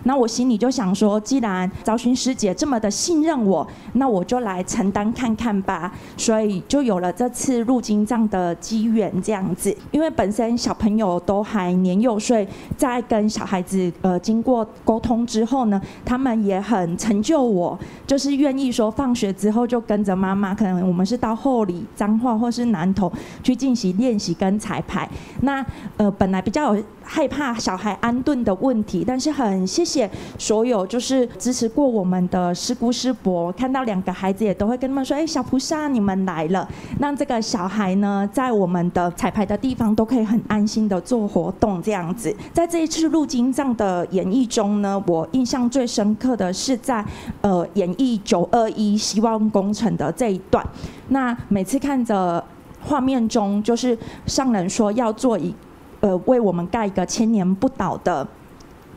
[0.05, 5.93] 那我心里就想说，既然昭勋师姐这么的信任我，那我就来承担看看吧。
[6.17, 9.75] 所以就有了这次入经藏的机缘这样子。
[9.91, 12.47] 因为本身小朋友都还年幼，所以
[12.77, 25.09] 在跟小孩子呃经过沟通之后呢，他们也很成就我，就是愿意说放学之后就跟着妈妈，可能我们是到后里、彰化或是南投去进行练习跟彩排。
[25.43, 25.65] 那
[25.97, 26.77] 呃本来比较。
[27.03, 29.90] 害怕小孩安顿的问题，但是很谢谢
[30.39, 36.69] 所有就是支持过我们的师姑师伯，看到两个孩子也都会跟他们说：“哎，小菩萨你们来了。”
[37.01, 42.35] 让这个小孩呢，在我们的彩排的地方都可以很安心的做活动这样子。
[42.53, 47.05] 在这一次入经藏的演绎中呢，我印象最深刻的是在
[47.41, 50.65] 呃演绎九二一希望工程的这一段。
[51.09, 52.43] 那每次看着
[52.83, 55.55] 画面中，就是上人说要做一。
[56.03, 58.27] 呃，为我们盖一个千年不倒的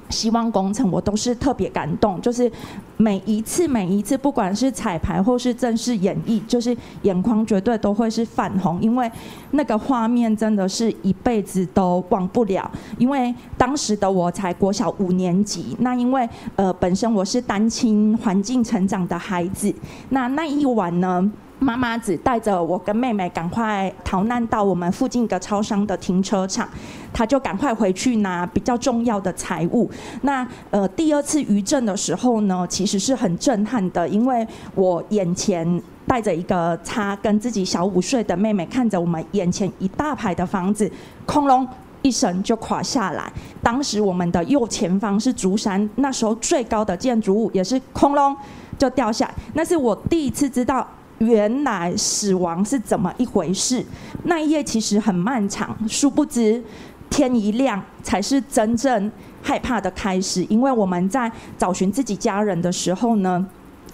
[0.10, 2.20] 希望工程，我都是特别感动。
[2.22, 2.52] 就是
[2.98, 9.12] 每一次、每一次，不管是彩排或是正式演绎，就是眼眶绝对都会是泛红，因为
[9.52, 12.70] 那个画面真的是一辈子都忘不了。
[12.98, 19.74] 因为当时的我才国小五年级，那因为呃，本身我是单亲环境成长的孩子，
[20.10, 21.32] 那那一晚呢，
[21.64, 26.68] 妈妈只带着我跟妹妹赶快逃难到我们附近一个超商的停车场，
[27.14, 29.90] 她就赶快回去拿比较重要的财物。
[30.24, 34.46] 那呃第二次余震的时候呢，其实是很震撼的，因为
[34.76, 40.92] 我眼前带着一个她跟自己小五岁的妹妹，看着我们眼前一大排的房子，
[41.26, 41.66] 轰隆
[42.02, 43.32] 一声就垮下来。
[43.62, 48.36] 当时我们的右前方是竹山，那时候最高的建筑物也是轰隆
[48.78, 49.32] 就掉下。
[49.54, 50.86] 那是我第一次知道。
[51.26, 53.84] 原来死亡是怎么一回事？
[54.24, 56.64] 那一夜其实很漫长，殊不知
[57.10, 59.12] 天一亮才是真正
[59.42, 60.44] 害怕的开始。
[60.50, 63.46] 因为我们在找寻自己家人的时候呢，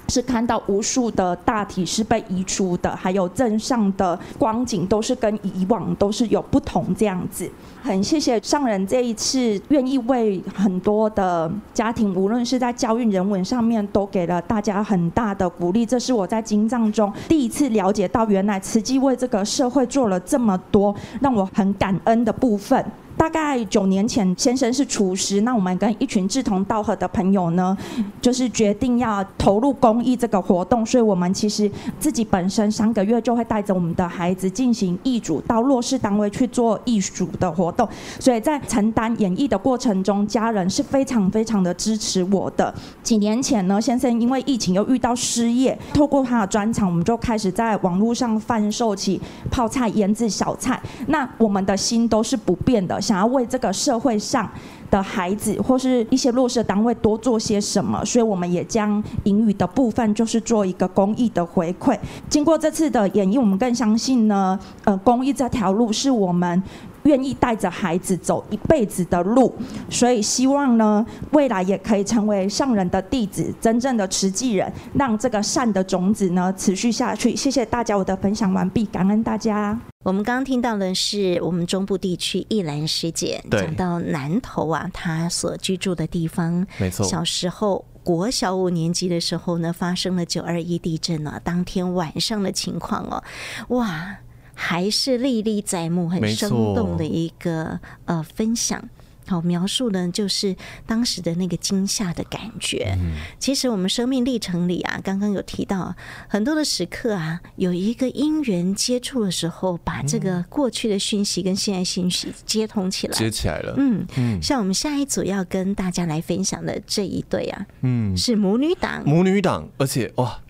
[0.07, 7.49] 是看到无数的大体是被移除的，还有镇上的光景都是跟以往都是有不同这样子。
[7.81, 15.85] 很谢谢上人这一次愿意为很多的家庭，无论是在教育人文上面，都给了大家很大的鼓励。
[15.85, 22.83] 这是我在经藏中第一次了解到，原来慈济为这个社会做了这么多，让我很感恩的部分。
[23.17, 27.77] 大概九年前，先生是厨师，那我们跟一群志同道合的朋友呢，
[28.21, 31.69] 就是决定要投入公益这个活动，所以我们其实
[31.99, 37.87] 自己本身三个月就会带着我们的孩子进行义组到弱势单位去做义组的活动，
[38.19, 42.73] 所以在承担演绎的过程中，家人是非常非常的支持我的。
[43.03, 52.99] 几年前呢，先生因为疫情又遇到失业，透过他的专长，我们就开始在网络上贩售起泡菜、腌制小菜，那我们的心都是不变的。
[53.01, 54.49] 想要为这个社会上
[54.91, 61.97] 的孩子或是一些弱势单位多做些什么，所以我们也将盈余的部分就是做一个公益的回馈。
[62.29, 66.61] 经过这次的演绎，我们更相信呢，呃，公益这条路是我们。
[67.09, 69.51] 愿意带着孩子走一辈子的路，
[69.89, 77.35] 所以希望呢，未来也可以成为上人的弟子，真正的持继人，让这个善的种子呢持续下去。
[77.35, 79.75] 谢谢大家，我的分享完毕，感恩大家。
[80.05, 93.23] 我们刚刚听到的是我们中部地区一兰师姐讲到南投啊，她所居住的地方，没错，小时候国小五年级的时候呢，发生了九二一地震啊，当天晚上的情况哦，
[93.69, 94.17] 哇。
[94.61, 98.89] 还是历历在目，很生动的一个呃分享。
[99.25, 100.55] 好，描述呢，就是
[100.87, 102.97] 当时的那个惊吓的感觉。
[102.99, 103.13] 嗯。
[103.37, 105.95] 其实我们生命历程里啊，刚刚有提到
[106.27, 113.75] 很多的时刻啊，有一个因缘接触的时候，把这个过去的讯息跟现在讯息接通起来，接起来了。
[113.77, 120.41] 嗯嗯，像我们下一组要跟大家来分享的这一对啊，嗯，是母女档，母女档，而且哇。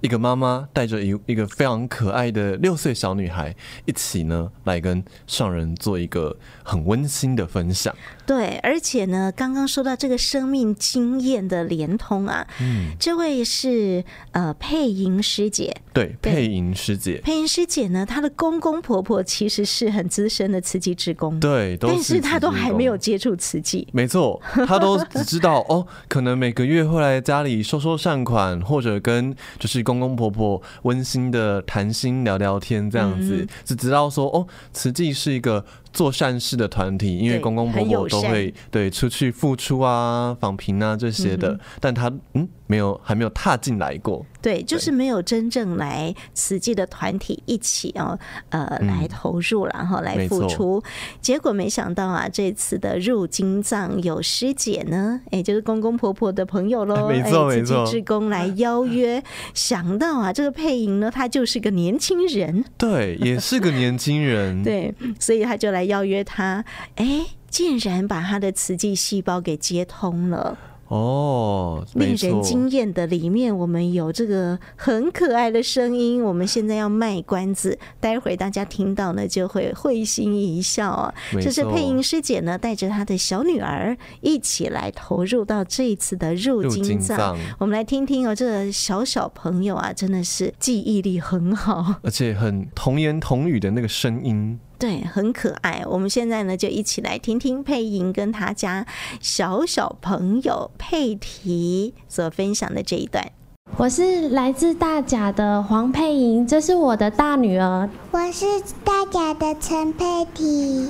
[0.00, 7.94] 一个妈妈带着一一个非常可爱的六岁小女孩一起呢，来跟上人做一个很温馨的分享。
[8.26, 35.64] 对，而且呢，刚刚说到这个生命经验的连通啊，嗯，这位是呃佩莹师姐，对，佩莹师姐，佩莹师姐呢，她的公公婆婆其实是很资深的慈济职工，对，都是但是她都还没有接触慈济，没错，她都只知道哦，可能每个月会来家里收收善款，或者跟就是公公婆婆温馨的谈心聊聊天这样子，嗯、只知道说哦，慈济是一个。
[35.92, 48.16] 做善事的团体，因为公公婆婆都会对出去付出啊、访贫啊这些的，嗯、但他嗯没有还没有踏进来过，对，就是没有真正来慈济的团体一起哦，
[48.50, 50.80] 呃，嗯、来投入然后来付出，
[51.20, 59.20] 结果没想到啊，这次的入金藏有师姐呢，哎，就是公公婆婆的朋友喽， 没错没错，志工来邀约，
[59.52, 65.79] 想到啊，这个配音呢，他就是个年轻人，对，也是个年轻人， 对，所以他就来。
[65.84, 66.64] 邀约他，
[66.96, 70.58] 哎，竟然把他的慈济细胞给接通了。
[70.88, 76.20] 哦，令人惊艳的里面，我们有这个很可爱的声音。
[76.20, 81.14] 我们现在要卖关子，待会儿大家听到呢，就会会心一笑啊。
[81.40, 87.38] 这是配音师姐呢，带着她的小女儿一起来投入到这一次的入金藏。
[87.60, 94.58] 我们来听听哦，这个小小朋友啊，真的是记忆力很好，而且很童言童语的那个声音。
[94.80, 95.84] 对，很可爱。
[95.86, 98.86] 我们现在呢，就一起来听听配音跟他家
[99.20, 103.30] 小小朋友佩提所分享的这一段。
[103.76, 107.88] 我是来自大甲的黄佩莹，这是我的大女儿。
[108.10, 108.44] 我是
[108.84, 110.04] 大甲的陈佩
[110.34, 110.88] 提。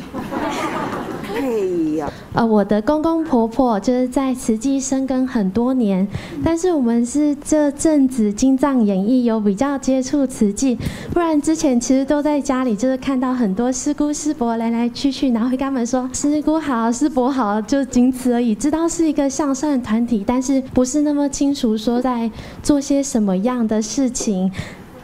[1.33, 6.07] 嘿呀，呃，我的公公婆婆就是在慈济深耕很多年，
[6.43, 10.77] 但是我们是这阵子经藏演艺有比较接触慈济，
[11.13, 18.53] 不然之前其实都在家里，就是看到很多师姑师伯来来去去，然后会跟他们说师姑好，师伯好，就仅此而已。
[18.53, 22.29] 知道是一个向善团体，但是不是那么清楚说在
[22.71, 24.49] 做些什么样的事情。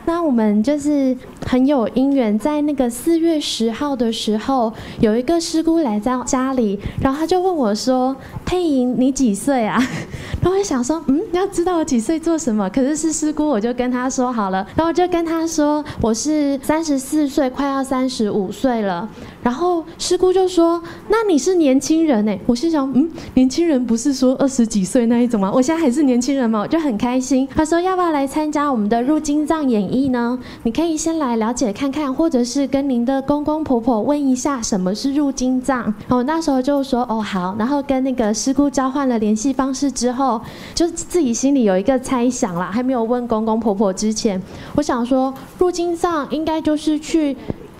[0.04, 8.14] 那我们就是很有因缘，在那个四月十号的时候，有一个师姑来到家里，然后他就问我说
[8.46, 9.82] ：“佩莹，你几岁啊？”
[10.40, 19.08] 然后我想说：“嗯，你要知道我几岁做什么？”可是是师姑，我就跟他说好了，然后我就跟他说：“我是三十四岁，快要三十五岁了。”
[19.46, 25.52] 然后师姑就说：“那你是年轻人呢？”我心想：“嗯，年轻人不是说二十几岁那一种吗？
[25.54, 30.36] 我现在还是年轻人嘛，我就很开心。”他说：“要不要来参加我们的入金藏演艺呢？
[30.64, 40.40] 你可以先来了解看看，或者是跟您的公公婆婆问一下什么是入金藏。”我那时候就说：“哦，好。”然后跟那个师姑交换了联系方式之后，
[40.74, 44.42] 就自己心里有一个猜想啦，还没有问公公婆婆之前，
[44.74, 47.36] 我想说入金藏应该就是去。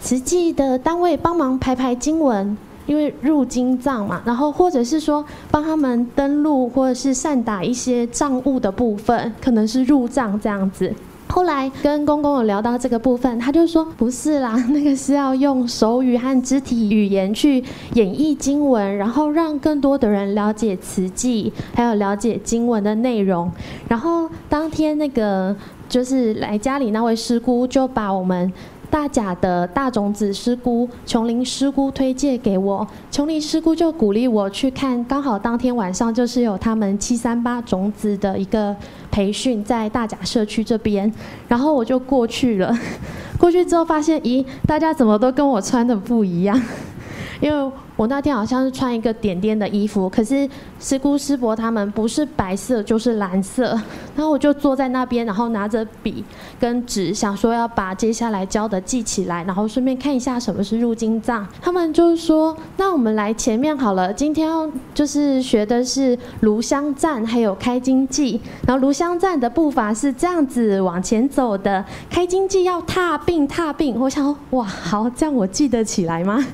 [0.07, 10.95] 慈济的单位帮忙排排经文，因为入经藏嘛，然后或者是说帮他们登录，或者是善打一些账务的部分，可能是入账这样子。
[11.27, 17.57] 后来跟公公有聊到这个部分，他就说不是啦，那个是要用手语和肢体语言去
[17.95, 23.51] 演绎经文，然后让更多的人了解慈济，还有了解经文的内容。
[23.89, 25.57] 然后当天那个
[25.89, 28.53] 就是来家里那位师姑就把我们。
[28.97, 38.75] 大甲的大种子师姑琼林师姑推荐给我，琼林师姑就鼓励我去看，刚好当天晚上就是有他们七三八种子的一个
[39.11, 41.13] 培训在大甲社区这边，
[41.47, 42.75] 然后我就过去了。
[43.39, 46.59] 过去之后发现，咦，大家怎么都跟我穿的不一样？
[47.43, 50.47] 因为我那天好像是穿一个点点的衣服，可是
[50.79, 53.71] 师姑师伯他们不是白色就是蓝色，
[54.15, 56.23] 然后我就坐在那边，然后拿着笔
[56.61, 61.47] 跟纸，想说要把接下来教的记起来，然后顺便看一下什么是入金藏。
[61.63, 68.39] 他们就是说：“那我们来前面好了，今天要就是学的是炉香赞，还有开经偈。
[68.67, 73.99] 然后炉香赞的步伐是这样子往前走的，开经偈要踏并踏并。
[73.99, 76.45] 我想，哇，好，这样我记得起来吗？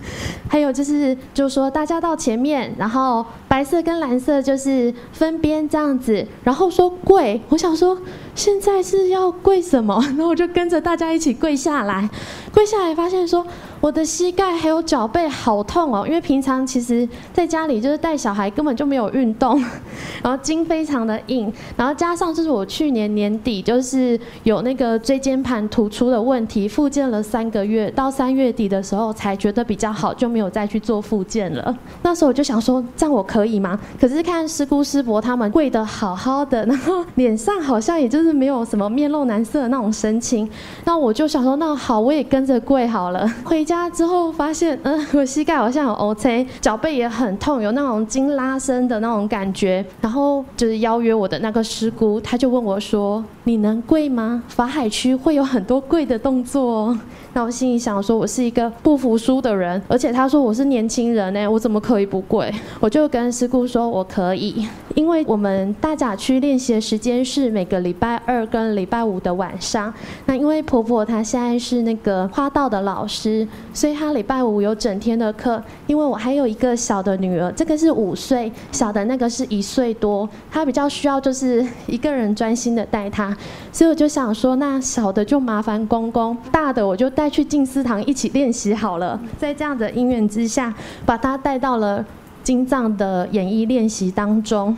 [0.49, 1.19] 还有就是。
[1.35, 7.41] 就说大家到前面，然后白色跟蓝色就是分边这样子，然后说跪。
[7.49, 7.99] 我想说
[8.35, 9.99] 现在是要跪什么？
[10.17, 12.09] 然后我就跟着大家一起跪下来，
[12.53, 13.47] 跪下来发现说。
[13.83, 19.61] 我的膝盖还有脚背好痛哦，因为平常其实在家里就是带小孩根本就没有运动，
[20.23, 31.77] 然后筋非常的硬，然后加上就是我去年年底就是有那个椎间盘突出的问题，复健了三个月，到三月底的时候才觉得比较好，就没有再去做复健了。
[32.03, 33.77] 那时候我就想说，这样我可以吗？
[34.01, 40.49] 可是看师姑师伯他们跪得好好的，然后脸上好像也就是没有什么面露难色的那种神情。
[40.85, 43.29] 那我就想说，那好，我也跟着跪好了。
[43.45, 49.85] 回之后发现，嗯，我膝盖好像有 OK，脚背也很痛，有那种筋拉伸的那种感觉。
[50.01, 54.43] 然后就是邀约我的那个师姑，她就问我说：“你能跪吗？
[54.49, 56.99] 法海区会有很多跪的动作哦。”
[57.35, 62.53] 那我心里想说，我是一个不服输的人，而且他说我是年轻人呢，我怎么可以不跪？
[62.79, 69.93] 我就跟师姑说我可以，因为我们大甲区练习的时间是每个礼拜二跟礼拜五的晚上。
[70.27, 75.63] 那因为婆婆她现在是那个花道的老师，所以她礼拜五有整天的课。
[75.87, 83.32] 因为我还有一个小的女儿，这个是五岁，小的那个是一岁多，她比较需要就是一个人专心的带她，
[83.73, 87.33] 所以我就想说，那小的就麻烦公公，大的我就带。
[87.33, 90.71] 去静思堂一起练习好了，在这样的因缘之下，
[91.07, 92.05] 把他带到了
[92.45, 94.77] 金藏的演艺练习当中。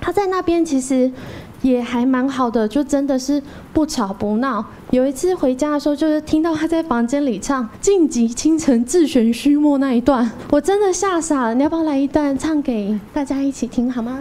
[0.00, 1.12] 他在那边其实
[1.60, 3.42] 也还蛮好的，就真的是
[3.74, 4.64] 不吵不闹。
[4.88, 11.54] 有一次回家的时候，就是听到他在房间里唱“静寂清晨，自悬虚没”那一段，我真的吓傻了。
[11.54, 14.20] 你要不要来一段唱给大家一起听好吗？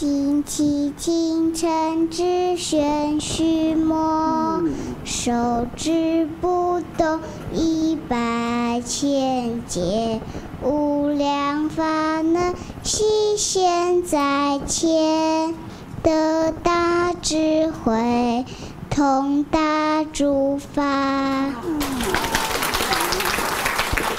[0.00, 4.64] 静寂清晨，自悬虚没，
[5.04, 5.30] 手
[5.76, 7.20] 指不动，
[7.52, 10.18] 一百千劫，
[10.62, 15.54] 无量法能悉现在前，
[16.02, 18.46] 得大智慧，
[18.88, 21.52] 通大诸法。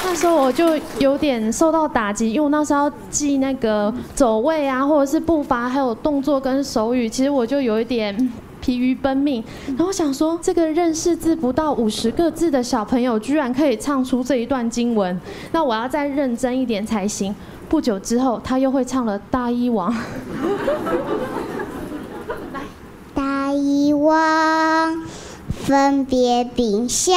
[0.03, 9.41] 那时候我就有点受到打击，因为我那时候要记那个走位啊，或者是步伐，还有动作跟手语，其实我就有一点疲于奔命。
[9.67, 15.19] 然后我想说，这个认识字不到五十个字的小朋友，居然可以唱出这一段经文，
[15.53, 17.33] 那我要再认真一点才行。
[17.69, 19.93] 不久之后，他又会唱了《大医王》。
[23.15, 25.20] 大医王。
[25.65, 27.15] 分别冰箱，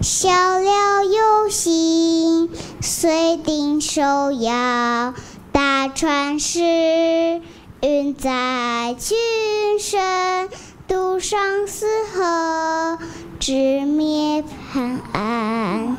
[0.00, 0.30] 小
[0.60, 2.48] 料有心，
[2.80, 5.14] 随定收腰，
[5.50, 6.60] 大船是
[7.80, 9.16] 运载群
[9.80, 10.48] 生，
[10.86, 12.98] 渡上丝河，
[13.40, 15.96] 直面盼岸。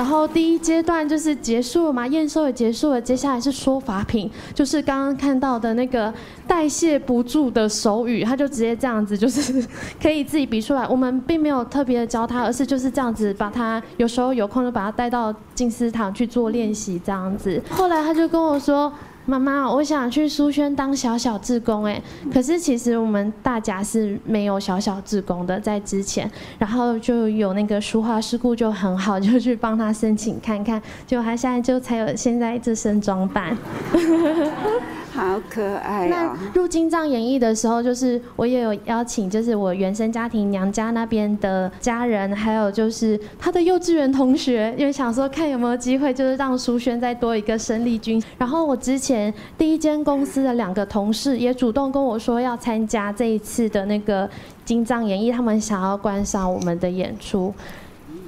[0.00, 6.10] 然后第一阶段就是结束了嘛，验收也结束了，接下来是说法品，就是刚刚看到的那个
[6.48, 9.62] 代谢不住的手语，他就直接这样子，就是
[10.00, 10.88] 可以自己比出来。
[10.88, 17.62] 我们并没有特别的教他，而是就是这样子把他，有时候有空就把他带到静思堂去做练习这样子。
[17.68, 18.90] 后来他就跟我说。
[19.26, 22.02] 妈妈，我想去书轩当小小志工哎，
[22.32, 33.56] 可是其实我们大家是没有小小志工的，在之前，然后就有那个书画师姑就很好，就去帮他申请看看，就他现在就才有现在这身装扮。
[35.12, 48.22] 好可爱、那入金藏演艺的时候，就是我也有邀请，就是我原生家庭娘家那边的家人，还有就是他的幼稚园同学，因为想说看有没有机会，就是让书轩再多一个生力军。
[48.38, 54.30] 然后我之前第一间公司的两个同事也主动跟我说要参加这一次的那个
[54.64, 57.52] 金藏演艺，他们想要观赏我们的演出。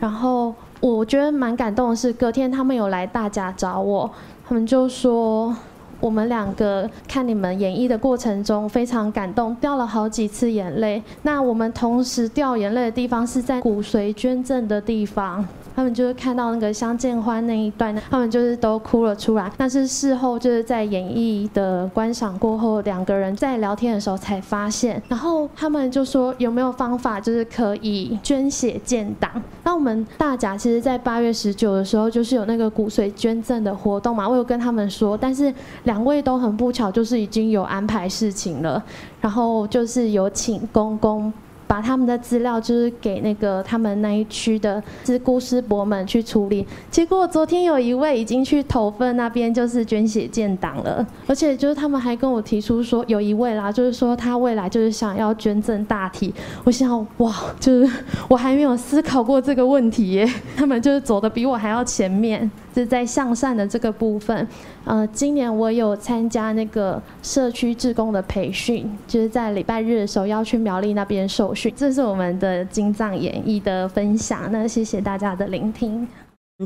[0.00, 4.10] 然后我觉得蛮感动的是，隔天他们有来大家找我，
[4.48, 5.56] 他们就说。
[6.02, 11.00] 我们两个看你们演绎的过程中非常感动，掉了好几次眼泪。
[11.22, 15.46] 那我们同时掉眼泪的地方是在骨髓捐赠的地方。
[15.74, 19.50] 他们就是看到那个相见欢那一段，他们就是都哭了出来。
[19.56, 25.02] 但是事后就是在演绎的观赏过后，两个人在聊天的时候才发现。
[25.08, 29.30] 然后他们就说有没有方法，就是可以捐血建档。
[29.64, 34.28] 那我们大甲其实，在八月十九的时候，就是有那个骨髓捐赠的活动嘛。
[34.28, 35.52] 我有跟他们说，但是
[35.84, 38.82] 两位都很不巧，就是已经有安排事情了。
[39.20, 41.32] 然后就是有请公公。
[41.72, 57.90] 把他们的资料就是给那个他们那一区的师姑师伯们去处理，结果昨天有一位已经去投份那边就是捐血建档了，而且就是他们还跟我提出说有一位啦，就是说他未来就是想要捐赠大体，我想哇，就是
[58.28, 62.50] 我还没有思考过这个问题耶， 他们就是走的比我还要前面。
[62.74, 64.48] 是在向善的这个部分，
[64.86, 71.54] 呃，今年我有参加那个社区志工的培训，就是在礼拜日的时候要去苗栗那边受。
[71.70, 76.06] 这是我们的金藏演绎的分享，那谢谢大家的聆听。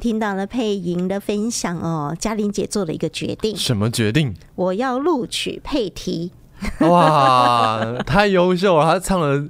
[0.01, 3.57] 听到了配音的分享哦，嘉玲姐做了一个决定。
[3.57, 4.35] 什么决定？
[4.55, 6.33] 我要录取配题。
[6.81, 8.85] 哇，太优秀了！
[8.85, 9.47] 她唱了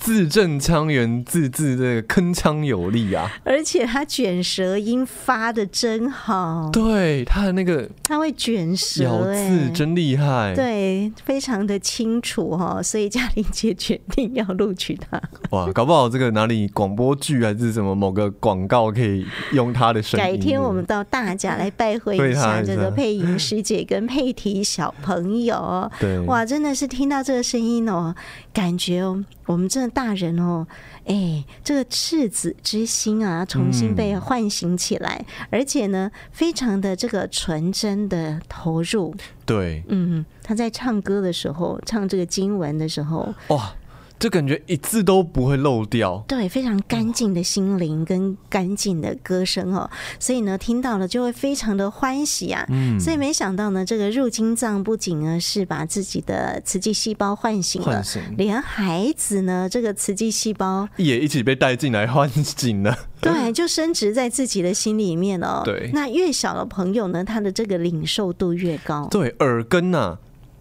[0.00, 3.30] 字正腔圆，字字这个铿锵有力啊！
[3.44, 15.20] 而且他卷舌音发的真好，对他的那个他会卷舌，咬字真厉害，对，非常的清楚哈，所以嘉玲姐决定要录取他。
[15.50, 20.24] 哇，搞不好这个哪里广播剧还是什么某个广告可以用他的声音。
[20.24, 25.90] 改天我们到大甲来拜会一下这个配音师姐跟佩提小朋友。
[26.00, 28.14] 对，哇，真的是听到这个声音哦，
[28.54, 29.89] 感觉哦，我们真的。
[29.90, 30.66] 大人哦，
[31.04, 39.14] 哎，这个赤子之心啊，重新被唤醒起来，嗯、而且呢，非常的这个纯真的投入。
[39.44, 43.74] 对，嗯，他在唱歌的时候，唱这个经文的时候，哇。
[44.20, 52.66] 就感觉一字都不会漏掉，对，非常干净的心灵跟干净的歌声哦，所以呢，听到了就会非常的欢喜啊。
[52.68, 62.94] 嗯，所以没想到呢，这个入金藏不仅呢是把自己的慈济细胞唤醒了，醒连孩子呢这个慈济细胞也一起被带进来唤醒了。
[63.22, 65.62] 对，就升值在自己的心里面哦。
[65.64, 69.08] 对，那越小的朋友呢，他的这个领受度越高。
[69.10, 70.18] 对，耳根呐、啊。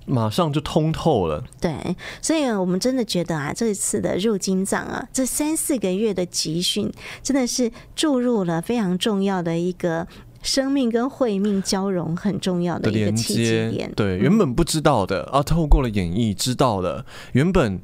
[0.09, 6.91] 马上就通透了，对，所以我们真的觉得啊，这一次的入金藏啊，这三四个月的集训，
[7.21, 10.07] 真的是注入了非常重要的一个
[10.41, 13.91] 生命跟慧命交融很重要的一个契机点。
[13.95, 17.79] 对，原本不知道的、嗯、啊，透过了演绎知道了，原本。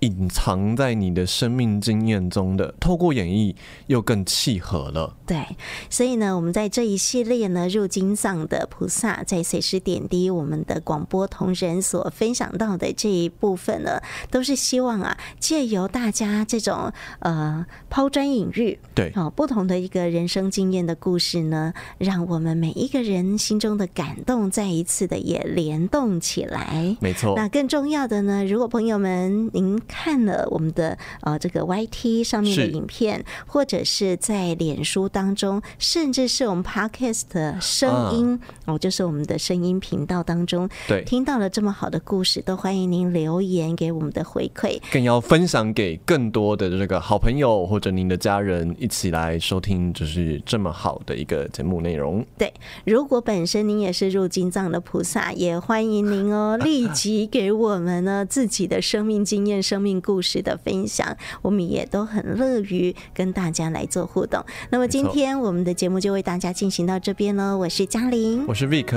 [0.00, 3.54] 隐藏在你的生命经验中的，透过演绎
[3.88, 5.16] 又更契合了。
[5.26, 5.44] 对，
[5.90, 26.96] 所以呢，我们在这一系列呢，入金藏的菩萨在随时点滴我们的广播同仁所分享到的这一部分呢，都是希望啊，借由大家这种呃抛砖引玉，对，哦，不同的一个人生经验的故事呢，让我们每一个人心中的感动再一次的也联动起来。
[27.00, 27.34] 没错。
[27.36, 29.76] 那更重要的呢，如果朋友们您。
[29.88, 52.24] 看了我们的呃这个 YT 上面的影片，或者是在脸书当中，甚至是我们 Podcast 的声音哦，就是我们的声音频道当中，对，听到了这么好的故事，都欢迎您留言给我们的回馈，更要分享给更多的这个好朋友或者您的家人一起来收听，就是这么好的一个节目内容。
[52.36, 52.52] 对，
[52.84, 64.44] 如果本身您也是入金藏的菩萨，也欢迎您哦， 立即给我们呢自己的生命经验、生命故事的分享，我们也都很乐于跟大家来做互动。
[64.70, 67.56] 那么今天我们的节目就为大家进行到这边喽。
[67.56, 68.92] 我是嘉玲，我是 Vic，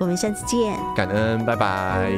[0.00, 2.10] 我们下次见，感恩，拜拜。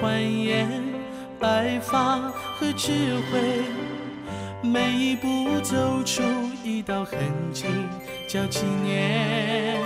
[0.00, 0.68] 欢颜，
[1.38, 2.16] 白发
[2.58, 2.92] 和智
[3.30, 3.40] 慧，
[4.62, 6.22] 每一步走出
[6.64, 7.18] 一道痕
[7.52, 7.64] 迹，
[8.28, 9.76] 叫纪念。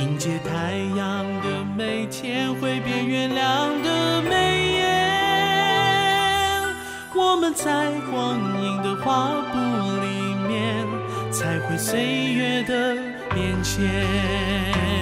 [0.00, 4.84] 迎接太阳的每天，会变月亮的眉眼，
[7.14, 9.56] 我们在光阴的画布
[10.00, 10.86] 里面，
[11.32, 12.00] 才会岁
[12.32, 12.94] 月的
[13.34, 14.95] 变迁。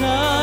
[0.00, 0.39] sun.